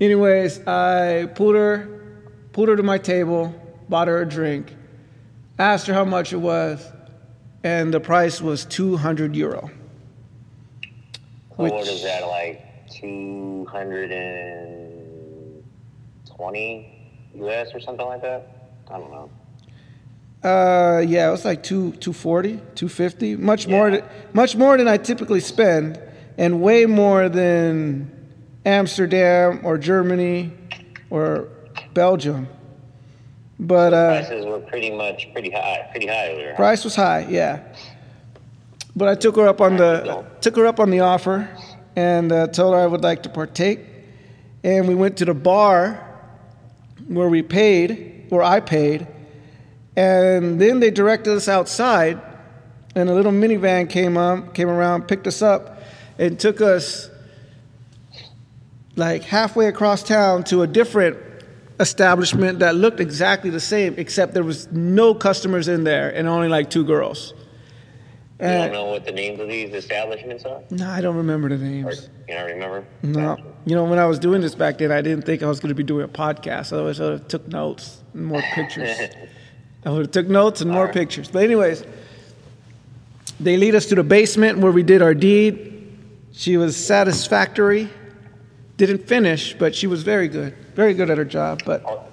Anyways, 0.00 0.66
I 0.66 1.26
pulled 1.34 1.54
her 1.54 1.88
pulled 2.52 2.68
her 2.68 2.76
to 2.76 2.82
my 2.82 2.98
table, 2.98 3.54
bought 3.88 4.08
her 4.08 4.22
a 4.22 4.28
drink, 4.28 4.74
asked 5.58 5.86
her 5.86 5.94
how 5.94 6.04
much 6.04 6.32
it 6.32 6.38
was, 6.38 6.84
and 7.62 7.92
the 7.92 8.00
price 8.00 8.40
was 8.40 8.64
two 8.64 8.96
hundred 8.96 9.36
euro. 9.36 9.70
Which, 11.56 11.72
what 11.72 11.86
is 11.86 12.02
that 12.02 12.26
like? 12.26 12.88
Two 12.90 13.66
hundred 13.70 14.10
and 14.10 14.83
twenty 16.36 16.90
US 17.36 17.68
or 17.74 17.80
something 17.80 18.06
like 18.06 18.22
that? 18.22 18.70
I 18.90 18.98
don't 18.98 19.10
know. 19.10 19.30
Uh, 20.42 20.98
yeah, 21.00 21.28
it 21.28 21.30
was 21.30 21.44
like 21.46 21.62
two, 21.62 21.92
240, 21.92 22.56
250, 22.74 23.36
much 23.36 23.66
more, 23.66 23.88
Yeah. 23.88 24.00
th- 24.00 24.10
much 24.34 24.54
more 24.56 24.76
than 24.76 24.86
I 24.86 24.98
typically 24.98 25.40
spend, 25.40 25.98
and 26.36 26.60
way 26.60 26.84
more 26.84 27.30
than 27.30 28.10
Amsterdam 28.66 29.60
or 29.64 29.78
Germany 29.78 30.52
or 31.08 31.48
Belgium. 31.94 32.46
But 33.58 33.94
uh, 33.94 34.20
Prices 34.20 34.44
were 34.44 34.58
pretty 34.58 34.90
much 34.90 35.28
pretty 35.32 35.48
high, 35.50 35.88
pretty 35.92 36.08
high 36.08 36.52
price 36.56 36.84
was 36.84 36.94
high, 36.94 37.26
yeah. 37.30 37.60
But 38.94 39.08
I 39.08 39.14
took 39.14 39.36
her 39.36 39.48
up 39.48 39.62
on 39.62 39.76
the 39.78 40.24
took 40.42 40.56
her 40.56 40.66
up 40.66 40.78
on 40.78 40.90
the 40.90 41.00
offer, 41.00 41.48
and 41.96 42.30
uh, 42.30 42.48
told 42.48 42.74
her 42.74 42.80
I 42.80 42.86
would 42.86 43.02
like 43.02 43.22
to 43.22 43.30
partake. 43.30 43.80
And 44.62 44.86
we 44.88 44.94
went 44.94 45.16
to 45.18 45.24
the 45.24 45.34
bar 45.34 46.03
where 47.08 47.28
we 47.28 47.42
paid, 47.42 48.26
where 48.28 48.42
I 48.42 48.60
paid, 48.60 49.06
and 49.96 50.60
then 50.60 50.80
they 50.80 50.90
directed 50.90 51.34
us 51.36 51.48
outside, 51.48 52.20
and 52.94 53.08
a 53.08 53.14
little 53.14 53.32
minivan 53.32 53.88
came 53.88 54.16
up, 54.16 54.54
came 54.54 54.68
around, 54.68 55.08
picked 55.08 55.26
us 55.26 55.42
up, 55.42 55.78
and 56.18 56.38
took 56.38 56.60
us 56.60 57.10
like 58.96 59.22
halfway 59.24 59.66
across 59.66 60.02
town 60.02 60.44
to 60.44 60.62
a 60.62 60.66
different 60.66 61.16
establishment 61.80 62.60
that 62.60 62.76
looked 62.76 63.00
exactly 63.00 63.50
the 63.50 63.60
same, 63.60 63.94
except 63.96 64.34
there 64.34 64.44
was 64.44 64.70
no 64.70 65.14
customers 65.14 65.68
in 65.68 65.84
there 65.84 66.10
and 66.10 66.28
only 66.28 66.48
like 66.48 66.70
two 66.70 66.84
girls. 66.84 67.34
Uh, 68.42 68.46
you 68.46 68.52
don't 68.52 68.72
know 68.72 68.86
what 68.86 69.04
the 69.04 69.12
names 69.12 69.38
of 69.38 69.48
these 69.48 69.72
establishments 69.72 70.44
are? 70.44 70.60
no, 70.70 70.88
I 70.90 71.00
don't 71.00 71.16
remember 71.16 71.48
the 71.50 71.54
Or 71.54 71.58
names. 71.58 72.08
you 72.28 72.34
don't 72.34 72.46
remember? 72.50 72.84
No, 73.02 73.36
you 73.64 73.76
know 73.76 73.84
when 73.84 73.98
I 74.00 74.06
was 74.06 74.18
doing 74.18 74.40
this 74.40 74.54
back 74.56 74.78
then, 74.78 74.90
I 74.90 75.02
didn't 75.02 75.24
think 75.24 75.42
I 75.42 75.46
was 75.46 75.60
going 75.60 75.68
to 75.68 75.74
be 75.74 75.84
doing 75.84 76.04
a 76.04 76.08
podcast. 76.08 76.72
Otherwise, 76.72 77.00
I 77.00 77.04
would 77.04 77.12
have 77.20 77.28
took 77.28 77.46
notes 77.48 78.02
and 78.12 78.26
more 78.26 78.42
pictures. 78.54 78.98
I 79.86 79.90
would 79.90 80.00
have 80.06 80.10
took 80.10 80.26
notes 80.28 80.60
and 80.62 80.70
more 80.70 80.80
Alright. 80.82 80.94
pictures. 80.94 81.30
But 81.30 81.44
anyways, 81.44 81.84
they 83.38 83.56
lead 83.56 83.74
us 83.74 83.86
to 83.86 83.94
the 83.94 84.02
basement 84.02 84.58
where 84.58 84.72
we 84.72 84.82
did 84.82 85.00
our 85.02 85.14
deed. 85.14 85.70
She 86.32 86.56
was 86.56 86.76
satisfactory. 86.76 87.88
Didn't 88.76 89.06
finish, 89.06 89.54
but 89.54 89.74
she 89.74 89.86
was 89.86 90.02
very 90.02 90.26
good. 90.26 90.54
Very 90.74 90.94
good 90.94 91.08
at 91.10 91.18
her 91.18 91.24
job. 91.24 91.62
But 91.64 91.84
all, 91.84 92.08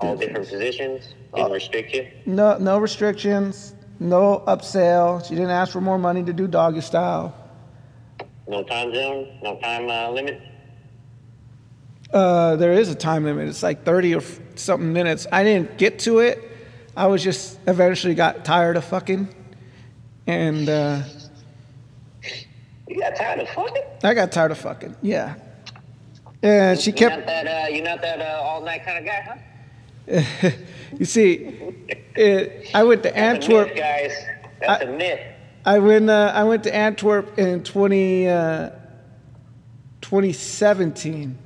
all 0.00 0.16
different 0.16 0.48
positions. 0.48 1.14
Didn't 1.34 1.50
uh, 1.50 1.54
restrict 1.54 1.92
you. 1.92 2.06
no, 2.26 2.56
no 2.58 2.78
restrictions, 2.78 3.74
no 3.98 4.42
upsell. 4.46 5.24
She 5.26 5.34
didn't 5.34 5.50
ask 5.50 5.72
for 5.72 5.80
more 5.80 5.98
money 5.98 6.22
to 6.24 6.32
do 6.32 6.46
doggy 6.46 6.80
style. 6.80 7.34
No 8.48 8.62
time 8.62 8.94
zone. 8.94 9.38
No 9.42 9.58
time 9.58 9.90
uh, 9.90 10.10
limit. 10.10 10.40
Uh, 12.12 12.56
there 12.56 12.72
is 12.72 12.88
a 12.88 12.94
time 12.94 13.24
limit. 13.24 13.48
It's 13.48 13.62
like 13.62 13.84
30 13.84 14.14
or 14.14 14.22
something 14.54 14.92
minutes. 14.92 15.26
I 15.32 15.42
didn't 15.42 15.76
get 15.78 15.98
to 16.00 16.20
it. 16.20 16.42
I 16.96 17.06
was 17.08 17.22
just 17.22 17.58
eventually 17.66 18.14
got 18.14 18.44
tired 18.44 18.76
of 18.76 18.84
fucking. 18.84 19.28
And 20.26 20.68
uh, 20.68 21.02
You 22.86 23.00
got 23.00 23.16
tired 23.16 23.40
of 23.40 23.48
fucking. 23.50 23.82
I 24.04 24.14
got 24.14 24.32
tired 24.32 24.50
of 24.52 24.58
fucking. 24.58 24.96
Yeah. 25.02 25.34
And 26.42 26.78
she 26.78 26.92
You're 26.92 27.10
not 27.10 27.16
kept, 27.16 27.26
that. 27.26 27.46
Uh, 27.46 27.68
you're 27.68 27.84
not 27.84 28.00
that 28.02 28.20
uh, 28.20 28.40
all 28.42 28.60
night 28.62 28.84
kind 28.84 28.98
of 28.98 29.04
guy, 29.04 29.20
huh? 29.26 29.36
you 30.98 31.04
see, 31.04 31.58
it, 32.14 32.70
I 32.74 32.84
went 32.84 33.02
to 33.04 33.16
Antwerp. 33.16 33.68
myth, 33.68 33.76
guys. 33.76 34.12
That's 34.60 34.82
I- 34.82 34.86
a 34.86 34.96
myth. 34.96 35.20
I 35.64 35.80
went, 35.80 36.08
uh, 36.08 36.30
I 36.32 36.44
went 36.44 36.62
to 36.64 36.72
Antwerp 36.74 37.36
in 37.40 37.64
20, 37.64 38.28
uh, 38.28 38.70
2017. 40.00 41.36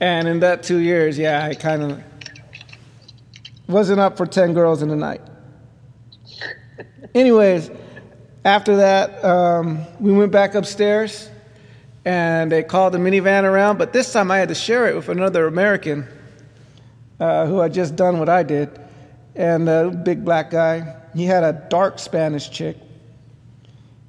And 0.00 0.26
in 0.26 0.40
that 0.40 0.62
two 0.62 0.78
years, 0.78 1.18
yeah, 1.18 1.44
I 1.44 1.54
kind 1.54 1.82
of 1.82 2.02
wasn't 3.68 4.00
up 4.00 4.16
for 4.16 4.24
10 4.24 4.54
girls 4.54 4.82
in 4.82 4.88
a 4.90 4.96
night. 4.96 5.20
Anyways, 7.14 7.70
after 8.44 8.76
that, 8.76 9.22
um, 9.22 9.84
we 10.00 10.10
went 10.12 10.32
back 10.32 10.54
upstairs 10.54 11.28
and 12.06 12.50
they 12.50 12.62
called 12.62 12.94
the 12.94 12.98
minivan 12.98 13.44
around, 13.44 13.78
but 13.78 13.92
this 13.92 14.12
time 14.12 14.30
I 14.30 14.38
had 14.38 14.48
to 14.48 14.54
share 14.54 14.88
it 14.88 14.96
with 14.96 15.10
another 15.10 15.46
American 15.46 16.08
uh, 17.20 17.46
who 17.46 17.58
had 17.58 17.72
just 17.72 17.96
done 17.96 18.18
what 18.18 18.28
I 18.28 18.42
did. 18.42 18.80
And 19.34 19.68
a 19.68 19.90
big 19.90 20.24
black 20.24 20.50
guy, 20.50 20.96
he 21.14 21.24
had 21.24 21.42
a 21.42 21.52
dark 21.68 21.98
Spanish 21.98 22.50
chick. 22.50 22.76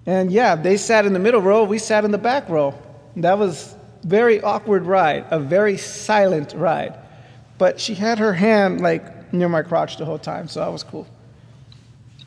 And 0.05 0.31
yeah, 0.31 0.55
they 0.55 0.77
sat 0.77 1.05
in 1.05 1.13
the 1.13 1.19
middle 1.19 1.41
row, 1.41 1.63
we 1.63 1.79
sat 1.79 2.05
in 2.05 2.11
the 2.11 2.17
back 2.17 2.47
row. 2.47 2.75
That 3.15 3.37
was 3.37 3.75
very 4.03 4.41
awkward 4.41 4.85
ride, 4.85 5.25
a 5.31 5.39
very 5.39 5.77
silent 5.77 6.53
ride. 6.55 6.95
But 7.57 7.79
she 7.79 7.95
had 7.95 8.19
her 8.19 8.33
hand 8.33 8.81
like 8.81 9.33
near 9.33 9.49
my 9.49 9.63
crotch 9.63 9.97
the 9.97 10.05
whole 10.05 10.19
time, 10.19 10.47
so 10.47 10.59
that 10.59 10.71
was 10.71 10.83
cool. 10.83 11.07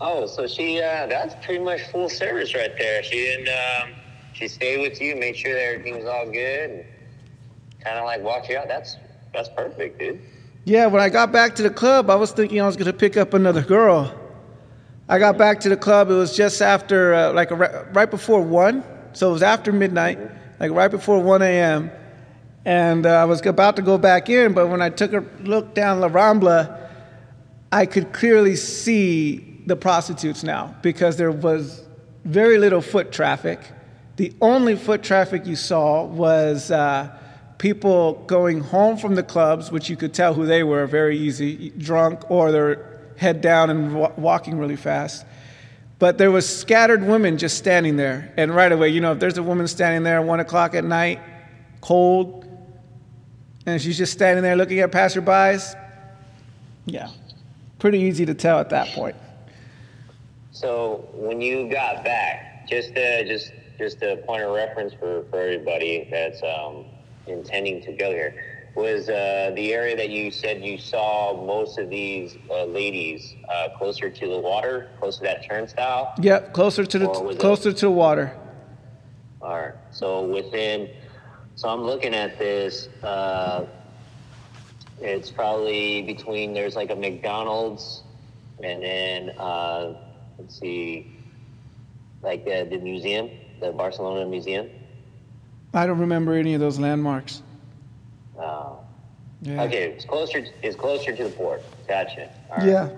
Oh, 0.01 0.27
so 0.27 0.47
she. 0.47 0.81
Uh, 0.81 1.07
that's 1.07 1.35
pretty 1.45 1.63
much 1.63 1.83
full 1.91 2.09
service 2.09 2.55
right 2.55 2.73
there. 2.79 3.03
She 3.03 3.17
didn't. 3.17 3.49
Um, 3.49 3.91
she 4.33 4.49
stayed 4.49 4.81
with 4.81 5.01
you, 5.01 5.17
made 5.17 5.37
sure 5.37 5.53
that 5.53 5.61
everything 5.61 5.97
was 5.97 6.07
all 6.07 6.31
good, 6.31 6.87
kind 7.83 7.99
of 7.99 8.05
like 8.05 8.23
walked 8.23 8.49
you 8.49 8.57
out. 8.57 8.69
That's 8.69 8.97
that's 9.33 9.49
perfect, 9.51 9.99
dude. 9.99 10.21
Yeah, 10.69 10.89
when 10.89 11.01
I 11.01 11.09
got 11.09 11.33
back 11.33 11.55
to 11.55 11.63
the 11.63 11.71
club, 11.71 12.11
I 12.11 12.15
was 12.17 12.31
thinking 12.31 12.61
I 12.61 12.67
was 12.67 12.77
going 12.77 12.93
to 12.93 12.93
pick 12.93 13.17
up 13.17 13.33
another 13.33 13.63
girl. 13.63 14.15
I 15.09 15.19
got 15.19 15.39
back 15.39 15.61
to 15.61 15.71
the 15.71 15.79
club, 15.79 16.11
it 16.11 16.15
was 16.15 16.37
just 16.37 16.61
after, 16.61 17.15
uh, 17.15 17.33
like, 17.33 17.51
right 17.51 18.11
before 18.11 18.43
1. 18.43 18.85
So 19.15 19.31
it 19.31 19.33
was 19.33 19.43
after 19.43 19.73
midnight, 19.73 20.19
like 20.61 20.71
right 20.73 20.91
before 20.91 21.23
1 21.23 21.41
a.m. 21.41 21.91
And 22.67 23.07
uh, 23.07 23.15
I 23.15 23.25
was 23.25 23.47
about 23.47 23.77
to 23.77 23.83
go 23.83 23.97
back 23.97 24.29
in, 24.29 24.53
but 24.53 24.69
when 24.69 24.83
I 24.83 24.91
took 24.91 25.15
a 25.15 25.25
look 25.41 25.75
down 25.75 26.01
La 26.01 26.11
Rambla, 26.11 26.91
I 27.73 27.87
could 27.87 28.13
clearly 28.13 28.55
see 28.55 29.63
the 29.65 29.75
prostitutes 29.75 30.43
now 30.43 30.77
because 30.83 31.17
there 31.17 31.33
was 31.33 31.83
very 32.27 32.59
little 32.59 32.83
foot 32.83 33.11
traffic. 33.11 33.61
The 34.17 34.35
only 34.43 34.77
foot 34.77 35.03
traffic 35.03 35.47
you 35.47 35.57
saw 35.57 36.05
was 36.05 36.71
uh, 36.71 37.09
people 37.59 38.15
going 38.27 38.61
home 38.61 38.97
from 38.97 39.17
the 39.17 39.23
clubs, 39.23 39.71
which 39.71 39.91
you 39.91 39.97
could 39.97 40.15
tell 40.15 40.35
who 40.35 40.47
they 40.47 40.62
were 40.62 40.87
very 40.87 41.19
easy, 41.19 41.71
drunk, 41.71 42.31
or 42.31 42.53
they're 42.53 42.99
head 43.17 43.41
down 43.41 43.69
and 43.69 43.95
wa- 43.95 44.12
walking 44.17 44.57
really 44.57 44.77
fast. 44.77 45.27
But 45.99 46.17
there 46.19 46.31
was 46.31 46.49
scattered 46.49 47.03
women 47.03 47.37
just 47.38 47.59
standing 47.59 47.97
there, 47.97 48.33
and 48.37 48.55
right 48.55 48.71
away, 48.71 48.91
you 48.91 49.00
know, 49.00 49.12
if 49.12 49.19
there's 49.19 49.38
a 49.38 49.43
woman 49.43 49.67
standing 49.67 50.05
there 50.05 50.21
at 50.21 50.25
one 50.25 50.38
o'clock 50.38 50.75
at 50.75 50.85
night, 50.85 51.21
cold, 51.81 52.45
and 53.67 53.83
she's 53.83 53.99
just 53.99 54.12
standing 54.12 54.43
there 54.45 54.55
looking 54.55 54.79
at 54.79 54.93
passerbys, 54.93 55.75
yeah, 56.87 57.11
pretty 57.81 57.99
easy 57.99 58.25
to 58.25 58.35
tell 58.35 58.61
at 58.61 58.71
that 58.71 58.87
point. 58.88 59.17
So 60.53 61.09
when 61.12 61.41
you 61.41 61.69
got 61.69 62.05
back, 62.05 62.69
just 62.69 62.97
uh, 62.97 63.25
just 63.25 63.53
just 63.77 64.03
a 64.03 64.17
point 64.27 64.43
of 64.43 64.55
reference 64.55 64.95
for, 64.95 65.25
for 65.31 65.41
everybody 65.41 66.09
that's 66.11 66.43
um, 66.43 66.85
intending 67.31 67.83
to 67.83 67.93
go 67.93 68.11
here, 68.11 68.35
was 68.75 69.09
uh, 69.09 69.53
the 69.57 69.73
area 69.73 69.97
that 69.97 70.11
you 70.11 70.31
said 70.31 70.63
you 70.63 70.79
saw 70.79 71.45
most 71.45 71.79
of 71.79 71.91
these 71.91 72.37
uh, 72.51 72.65
ladies 72.65 73.35
uh, 73.49 73.69
closer 73.77 74.09
to 74.11 74.27
the 74.29 74.39
water, 74.39 74.89
close 75.01 75.17
to 75.19 75.25
that 75.25 75.45
turnstile. 75.49 76.15
Yep, 76.21 76.53
closer 76.53 76.85
to 76.85 76.99
the 76.99 77.09
was 77.09 77.37
it- 77.37 77.41
closer 77.41 77.73
to 77.73 77.87
the 77.87 77.91
water. 77.91 78.37
All 79.41 79.57
right. 79.57 79.75
So 79.91 80.27
within, 80.27 80.91
so 81.55 81.69
I'm 81.69 81.83
looking 81.83 82.15
at 82.15 82.39
this. 82.39 82.89
Uh, 83.03 83.67
it's 85.01 85.31
probably 85.31 86.03
between 86.03 86.53
there's 86.53 86.75
like 86.75 86.91
a 86.91 86.97
McDonald's, 86.97 88.03
and 88.63 88.83
then 88.83 89.31
uh, 89.39 89.95
let's 90.39 90.59
see, 90.59 91.17
like 92.23 92.45
the, 92.45 92.67
the 92.69 92.79
museum, 92.79 93.31
the 93.61 93.71
Barcelona 93.73 94.27
museum. 94.27 94.69
I 95.79 95.87
don't 95.87 96.01
remember 96.01 96.33
any 96.35 96.55
of 96.55 96.61
those 96.61 96.79
landmarks. 96.79 97.43
Uh, 98.39 98.71
Yeah. 99.41 99.63
Okay, 99.63 99.85
it's 99.93 100.05
closer. 100.05 100.45
It's 100.63 100.75
closer 100.75 101.15
to 101.15 101.25
the 101.25 101.31
port. 101.31 101.63
Gotcha. 101.87 102.29
Right. 102.51 102.67
Yeah, 102.67 102.89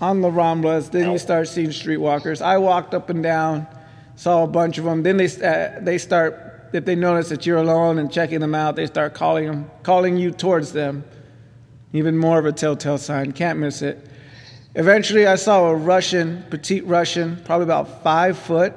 on 0.00 0.20
the 0.20 0.28
Ramblas. 0.28 0.90
Then 0.90 1.12
you 1.12 1.18
start 1.18 1.46
seeing 1.46 1.68
streetwalkers. 1.68 2.42
I 2.42 2.58
walked 2.58 2.92
up 2.92 3.08
and 3.08 3.22
down, 3.22 3.68
saw 4.16 4.42
a 4.42 4.48
bunch 4.48 4.78
of 4.78 4.84
them. 4.84 5.04
Then 5.04 5.16
they 5.16 5.26
uh, 5.26 5.78
they 5.80 5.96
start 5.98 6.68
if 6.72 6.84
they 6.84 6.96
notice 6.96 7.28
that 7.28 7.46
you're 7.46 7.58
alone 7.58 7.98
and 7.98 8.10
checking 8.12 8.40
them 8.40 8.54
out, 8.54 8.74
they 8.74 8.86
start 8.86 9.14
calling 9.14 9.46
them, 9.46 9.70
calling 9.84 10.16
you 10.16 10.32
towards 10.32 10.72
them. 10.72 11.04
Even 11.92 12.16
more 12.16 12.38
of 12.40 12.46
a 12.46 12.52
telltale 12.52 12.98
sign. 12.98 13.30
Can't 13.32 13.58
miss 13.60 13.82
it. 13.82 14.06
Eventually, 14.74 15.26
I 15.26 15.36
saw 15.36 15.66
a 15.68 15.74
Russian, 15.74 16.44
petite 16.50 16.86
Russian, 16.86 17.40
probably 17.44 17.64
about 17.64 18.02
five 18.02 18.36
foot. 18.38 18.72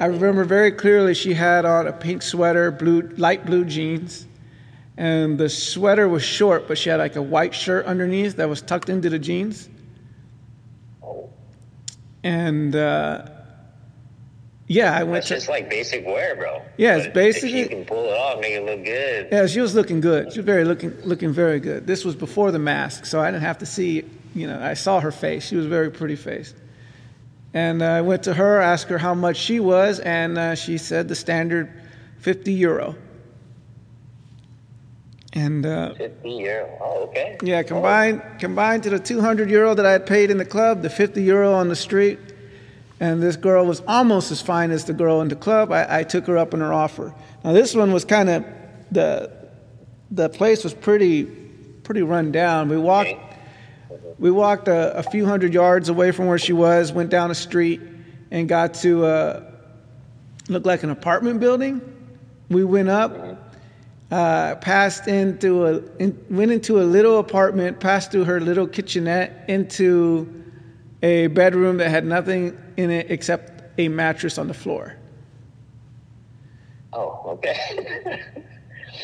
I 0.00 0.06
remember 0.06 0.44
very 0.44 0.72
clearly 0.72 1.14
she 1.14 1.34
had 1.34 1.64
on 1.64 1.86
a 1.86 1.92
pink 1.92 2.22
sweater, 2.22 2.70
blue, 2.70 3.02
light 3.16 3.46
blue 3.46 3.64
jeans, 3.64 4.26
and 4.96 5.38
the 5.38 5.48
sweater 5.48 6.08
was 6.08 6.22
short, 6.22 6.66
but 6.68 6.78
she 6.78 6.88
had 6.90 6.96
like 6.96 7.16
a 7.16 7.22
white 7.22 7.54
shirt 7.54 7.86
underneath 7.86 8.36
that 8.36 8.48
was 8.48 8.60
tucked 8.60 8.88
into 8.88 9.08
the 9.08 9.18
jeans. 9.18 9.68
Oh, 11.02 11.30
And 12.24 12.74
uh, 12.74 13.26
yeah, 14.66 14.92
I 14.96 15.04
went 15.04 15.14
that's 15.14 15.28
to. 15.28 15.34
just 15.34 15.48
like 15.48 15.70
basic 15.70 16.04
wear, 16.04 16.34
bro. 16.34 16.62
Yeah, 16.76 16.96
it's 16.96 17.14
basically- 17.14 17.60
you 17.60 17.68
can 17.68 17.84
pull 17.84 18.04
it 18.06 18.16
off, 18.16 18.40
make 18.40 18.52
it 18.52 18.64
look 18.64 18.84
good. 18.84 19.28
Yeah, 19.30 19.46
she 19.46 19.60
was 19.60 19.74
looking 19.76 20.00
good. 20.00 20.32
She 20.32 20.40
was 20.40 20.46
very 20.46 20.64
looking 20.64 20.90
looking 21.04 21.32
very 21.32 21.60
good. 21.60 21.86
This 21.86 22.04
was 22.04 22.16
before 22.16 22.50
the 22.50 22.58
mask, 22.58 23.06
so 23.06 23.20
I 23.20 23.30
didn't 23.30 23.42
have 23.44 23.58
to 23.58 23.66
see. 23.66 24.04
You 24.34 24.48
know, 24.48 24.60
I 24.60 24.74
saw 24.74 24.98
her 24.98 25.12
face. 25.12 25.46
She 25.46 25.54
was 25.54 25.66
very 25.66 25.90
pretty 25.90 26.16
face. 26.16 26.52
And 27.54 27.84
I 27.84 28.00
went 28.00 28.24
to 28.24 28.34
her, 28.34 28.60
asked 28.60 28.88
her 28.88 28.98
how 28.98 29.14
much 29.14 29.36
she 29.36 29.60
was, 29.60 30.00
and 30.00 30.36
uh, 30.36 30.54
she 30.56 30.76
said 30.76 31.06
the 31.06 31.14
standard, 31.14 31.72
fifty 32.18 32.52
euro. 32.52 32.96
And 35.32 35.64
uh, 35.66 35.94
50 35.94 36.30
euro. 36.30 36.78
Oh, 36.80 37.02
okay. 37.04 37.38
yeah, 37.42 37.62
combined 37.62 38.22
combined 38.38 38.82
to 38.84 38.90
the 38.90 38.98
two 38.98 39.20
hundred 39.20 39.50
euro 39.50 39.74
that 39.74 39.86
I 39.86 39.92
had 39.92 40.04
paid 40.06 40.30
in 40.30 40.36
the 40.38 40.44
club, 40.44 40.82
the 40.82 40.90
fifty 40.90 41.22
euro 41.22 41.52
on 41.52 41.68
the 41.68 41.76
street, 41.76 42.18
and 43.00 43.22
this 43.22 43.36
girl 43.36 43.64
was 43.64 43.82
almost 43.86 44.30
as 44.32 44.42
fine 44.42 44.70
as 44.72 44.84
the 44.84 44.92
girl 44.92 45.20
in 45.20 45.28
the 45.28 45.36
club. 45.36 45.72
I, 45.72 46.00
I 46.00 46.02
took 46.02 46.26
her 46.26 46.36
up 46.36 46.54
on 46.54 46.60
her 46.60 46.72
offer. 46.72 47.14
Now 47.44 47.52
this 47.52 47.74
one 47.74 47.92
was 47.92 48.04
kind 48.04 48.30
of 48.30 48.44
the 48.90 49.30
the 50.10 50.28
place 50.28 50.64
was 50.64 50.74
pretty 50.74 51.24
pretty 51.84 52.02
run 52.02 52.32
down. 52.32 52.68
We 52.68 52.78
walked 52.78 53.10
Okay. 53.10 53.33
We 54.18 54.30
walked 54.30 54.68
a, 54.68 54.96
a 54.96 55.02
few 55.02 55.26
hundred 55.26 55.54
yards 55.54 55.88
away 55.88 56.10
from 56.10 56.26
where 56.26 56.38
she 56.38 56.52
was, 56.52 56.92
went 56.92 57.10
down 57.10 57.30
a 57.30 57.34
street, 57.34 57.80
and 58.30 58.48
got 58.48 58.74
to 58.74 59.04
uh, 59.04 59.50
look 60.48 60.66
like 60.66 60.82
an 60.82 60.90
apartment 60.90 61.40
building. 61.40 61.80
We 62.48 62.64
went 62.64 62.88
up, 62.88 63.16
uh, 64.10 64.56
passed 64.56 65.08
into 65.08 65.66
a 65.66 65.82
in, 65.98 66.24
went 66.30 66.52
into 66.52 66.80
a 66.80 66.84
little 66.84 67.18
apartment, 67.18 67.80
passed 67.80 68.12
through 68.12 68.24
her 68.24 68.40
little 68.40 68.66
kitchenette 68.66 69.44
into 69.48 70.44
a 71.02 71.28
bedroom 71.28 71.78
that 71.78 71.90
had 71.90 72.04
nothing 72.04 72.58
in 72.76 72.90
it 72.90 73.10
except 73.10 73.62
a 73.78 73.88
mattress 73.88 74.38
on 74.38 74.48
the 74.48 74.54
floor. 74.54 74.96
Oh, 76.92 77.20
okay. 77.26 78.22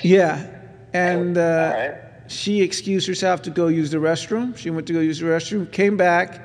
Yeah, 0.03 0.47
and 0.93 1.37
uh. 1.37 1.95
She 2.31 2.63
excused 2.63 3.09
herself 3.09 3.43
to 3.43 3.51
go 3.51 3.67
use 3.67 3.91
the 3.91 3.97
restroom. 3.99 4.57
She 4.57 4.71
went 4.71 4.87
to 4.87 4.93
go 4.93 5.01
use 5.01 5.19
the 5.19 5.27
restroom, 5.27 5.71
came 5.73 5.97
back, 5.97 6.41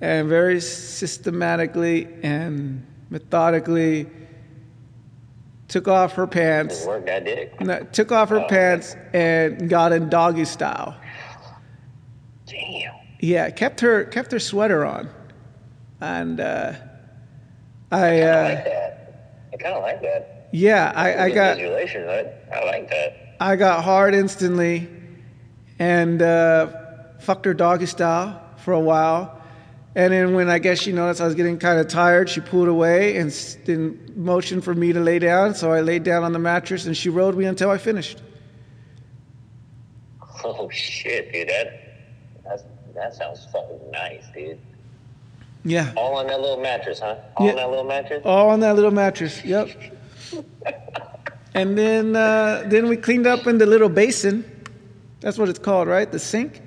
and 0.00 0.28
very 0.28 0.60
systematically 0.60 2.08
and 2.22 2.84
methodically 3.10 4.06
took 5.68 5.86
off 5.88 6.14
her 6.14 6.26
pants. 6.26 6.86
Work 6.86 7.04
that 7.06 7.24
dick. 7.24 7.60
no, 7.60 7.84
Took 7.92 8.12
off 8.12 8.30
her 8.30 8.40
Oh. 8.40 8.48
pants 8.48 8.96
and 9.12 9.68
got 9.68 9.92
in 9.92 10.08
doggy 10.08 10.46
style. 10.46 10.96
Damn. 12.46 12.94
Yeah, 13.20 13.50
kept 13.50 13.80
her 13.80 14.04
kept 14.04 14.32
her 14.32 14.38
sweater 14.38 14.84
on, 14.86 15.10
and 16.00 16.40
uh, 16.40 16.72
I 17.92 17.98
I 17.98 18.00
like 18.02 18.58
uh, 18.58 18.64
that. 18.64 19.50
I 19.52 19.56
kind 19.58 19.74
of 19.76 19.82
like 19.82 20.00
that. 20.00 20.48
yeah 20.52 20.92
I, 20.96 21.24
I 21.24 21.30
got 21.30 21.58
right? 21.58 22.26
I 22.54 22.64
like 22.64 22.88
that. 22.88 23.36
I 23.38 23.56
got 23.56 23.84
hard 23.84 24.14
instantly 24.14 24.88
and 25.80 26.20
uh, 26.22 26.68
fucked 27.18 27.46
her 27.46 27.54
doggy 27.54 27.86
style 27.86 28.40
for 28.58 28.72
a 28.72 28.78
while. 28.80 29.36
And 29.96 30.12
then 30.12 30.34
when 30.34 30.48
I 30.48 30.60
guess 30.60 30.78
she 30.78 30.92
noticed 30.92 31.20
I 31.20 31.24
was 31.26 31.34
getting 31.34 31.58
kind 31.58 31.80
of 31.80 31.88
tired, 31.88 32.28
she 32.30 32.40
pulled 32.40 32.68
away 32.68 33.16
and 33.16 33.32
then 33.64 34.12
motioned 34.14 34.62
for 34.62 34.72
me 34.72 34.92
to 34.92 35.00
lay 35.00 35.18
down. 35.18 35.54
So 35.54 35.72
I 35.72 35.80
laid 35.80 36.04
down 36.04 36.22
on 36.22 36.32
the 36.32 36.38
mattress 36.38 36.86
and 36.86 36.96
she 36.96 37.08
rode 37.08 37.34
me 37.36 37.46
until 37.46 37.70
I 37.70 37.78
finished. 37.78 38.20
Oh 40.42 40.70
shit, 40.70 41.30
dude. 41.34 41.48
That 41.48 41.82
that's, 42.44 42.62
that 42.94 43.14
sounds 43.14 43.46
fucking 43.52 43.90
nice, 43.90 44.24
dude. 44.32 44.58
Yeah. 45.66 45.92
All 45.94 46.16
on 46.16 46.26
that 46.28 46.40
little 46.40 46.62
mattress, 46.62 46.98
huh? 47.00 47.16
All 47.36 47.44
Yeah. 47.44 47.52
on 47.52 47.56
that 47.58 47.68
little 47.68 47.84
mattress. 47.84 48.22
All 48.24 48.48
on 48.48 48.60
that 48.60 48.74
little 48.74 48.90
mattress. 48.90 49.44
Yep. 49.44 49.68
And 51.52 51.76
then 51.76 52.14
uh, 52.16 52.62
then 52.68 52.88
we 52.88 52.96
cleaned 52.96 53.26
up 53.26 53.46
in 53.48 53.58
the 53.58 53.66
little 53.66 53.88
basin. 53.88 54.44
That's 55.20 55.38
what 55.38 55.48
it's 55.48 55.58
called, 55.58 55.88
right? 55.88 56.10
The 56.10 56.18
sink? 56.18 56.62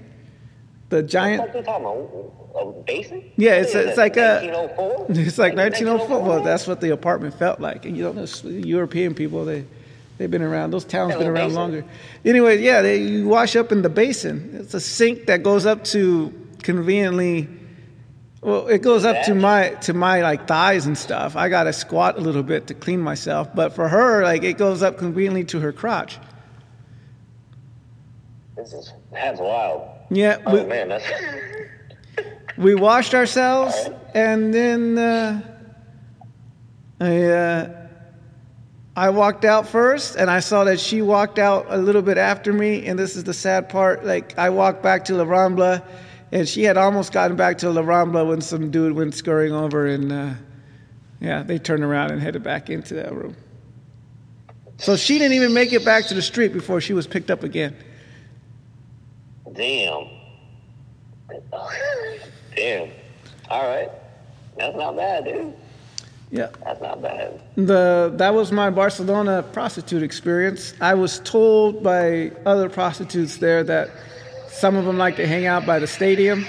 The 0.90 1.02
giant. 1.04 1.42
What 1.42 1.56
you 1.56 1.64
talking 1.64 1.86
about? 1.86 2.34
A 2.56 2.84
basin? 2.84 3.24
Yeah, 3.36 3.54
it's- 3.62 3.74
What 3.74 3.84
is 3.84 3.90
it's 3.90 3.98
like 3.98 4.18
a- 4.18 4.46
1904? 4.46 5.06
It's 5.10 5.38
like 5.40 5.56
1904. 5.56 6.22
Well, 6.22 6.44
that's 6.44 6.68
what 6.68 6.82
the 6.82 6.92
apartment 6.92 7.34
felt 7.34 7.60
like. 7.60 7.86
And 7.86 7.98
you 7.98 8.04
don't 8.04 8.16
know, 8.16 8.50
European 8.50 9.16
people, 9.16 9.44
they, 9.46 9.66
they've 10.20 10.30
been 10.30 10.44
around. 10.44 10.70
Those 10.72 10.86
towns 10.86 11.16
been 11.16 11.26
around 11.28 11.48
basin. 11.48 11.56
longer. 11.56 11.86
Anyway, 12.24 12.62
yeah, 12.62 12.82
they, 12.84 12.98
you 12.98 13.28
wash 13.28 13.56
up 13.56 13.72
in 13.72 13.82
the 13.82 13.90
basin. 13.90 14.52
It's 14.60 14.76
a 14.76 14.80
sink 14.80 15.26
that 15.26 15.42
goes 15.42 15.66
up 15.66 15.84
to 15.86 16.32
conveniently. 16.62 17.48
Well, 18.42 18.68
it 18.68 18.82
goes 18.82 19.06
up 19.06 19.24
to 19.26 19.34
my 19.34 19.70
to 19.84 19.94
my 19.94 20.22
like 20.22 20.48
thighs 20.48 20.86
and 20.86 20.98
stuff. 20.98 21.38
I 21.38 21.48
gotta 21.48 21.72
squat 21.72 22.18
a 22.18 22.22
little 22.22 22.44
bit 22.44 22.68
to 22.68 22.74
clean 22.74 23.00
myself, 23.00 23.48
but 23.56 23.74
for 23.74 23.88
her, 23.88 24.22
like 24.24 24.44
it 24.44 24.58
goes 24.58 24.84
up 24.84 24.98
conveniently 24.98 25.46
to 25.46 25.62
her 25.62 25.72
crotch. 25.72 26.20
This 28.56 28.74
is 28.74 28.94
that's 29.12 29.40
wild. 29.40 29.90
Yeah, 30.10 30.38
Oh 30.46 30.54
we, 30.54 30.64
man, 30.64 30.90
that's 30.90 31.06
we 32.58 32.76
washed 32.76 33.16
ourselves, 33.16 33.76
Alright. 33.76 34.16
and 34.16 34.54
then 34.54 34.98
uh, 34.98 35.42
I 37.00 37.24
uh, 37.24 37.88
I 38.96 39.10
walked 39.10 39.44
out 39.44 39.68
first, 39.68 40.16
and 40.16 40.30
I 40.30 40.40
saw 40.40 40.64
that 40.66 40.80
she 40.80 41.02
walked 41.02 41.40
out 41.40 41.66
a 41.70 41.78
little 41.78 42.04
bit 42.04 42.18
after 42.20 42.54
me. 42.54 42.86
And 42.86 42.98
this 43.00 43.16
is 43.16 43.24
the 43.24 43.34
sad 43.34 43.70
part. 43.70 44.06
Like 44.06 44.38
I 44.38 44.52
walked 44.52 44.84
back 44.84 45.06
to 45.06 45.16
La 45.16 45.26
Rambla, 45.26 45.84
and 46.32 46.48
she 46.48 46.64
had 46.64 46.78
almost 46.78 47.12
gotten 47.12 47.36
back 47.36 47.58
to 47.60 47.72
La 47.72 47.82
Rambla 47.82 48.28
when 48.28 48.42
some 48.42 48.70
dude 48.70 48.94
went 48.94 49.16
scurrying 49.16 49.54
over, 49.54 49.88
and 49.88 50.12
uh, 50.12 50.34
yeah, 51.20 51.42
they 51.42 51.58
turned 51.58 51.84
around 51.84 52.12
and 52.12 52.22
headed 52.22 52.44
back 52.44 52.70
into 52.70 52.94
that 52.96 53.14
room. 53.14 53.36
So 54.78 54.96
she 54.96 55.18
didn't 55.18 55.34
even 55.34 55.54
make 55.54 55.74
it 55.74 55.84
back 55.84 56.06
to 56.08 56.14
the 56.14 56.22
street 56.22 56.54
before 56.54 56.82
she 56.82 56.94
was 56.94 57.08
picked 57.08 57.32
up 57.32 57.44
again. 57.44 57.76
Damn. 59.54 60.08
damn. 62.56 62.90
All 63.50 63.68
right, 63.68 63.90
that's 64.58 64.76
not 64.76 64.96
bad, 64.96 65.26
dude. 65.26 65.54
Yeah. 66.34 66.50
That's 66.64 66.82
not 66.82 67.00
bad. 67.00 67.40
The 67.56 68.12
that 68.16 68.34
was 68.34 68.52
my 68.52 68.72
Barcelona 68.72 69.44
prostitute 69.54 70.02
experience. 70.02 70.74
I 70.82 70.96
was 70.96 71.20
told 71.20 71.84
by 71.84 72.32
other 72.44 72.70
prostitutes 72.70 73.38
there 73.38 73.64
that 73.66 73.92
some 74.48 74.76
of 74.76 74.86
them 74.86 74.98
like 74.98 75.16
to 75.18 75.28
hang 75.28 75.46
out 75.46 75.68
by 75.68 75.78
the 75.78 75.86
stadium. 75.86 76.44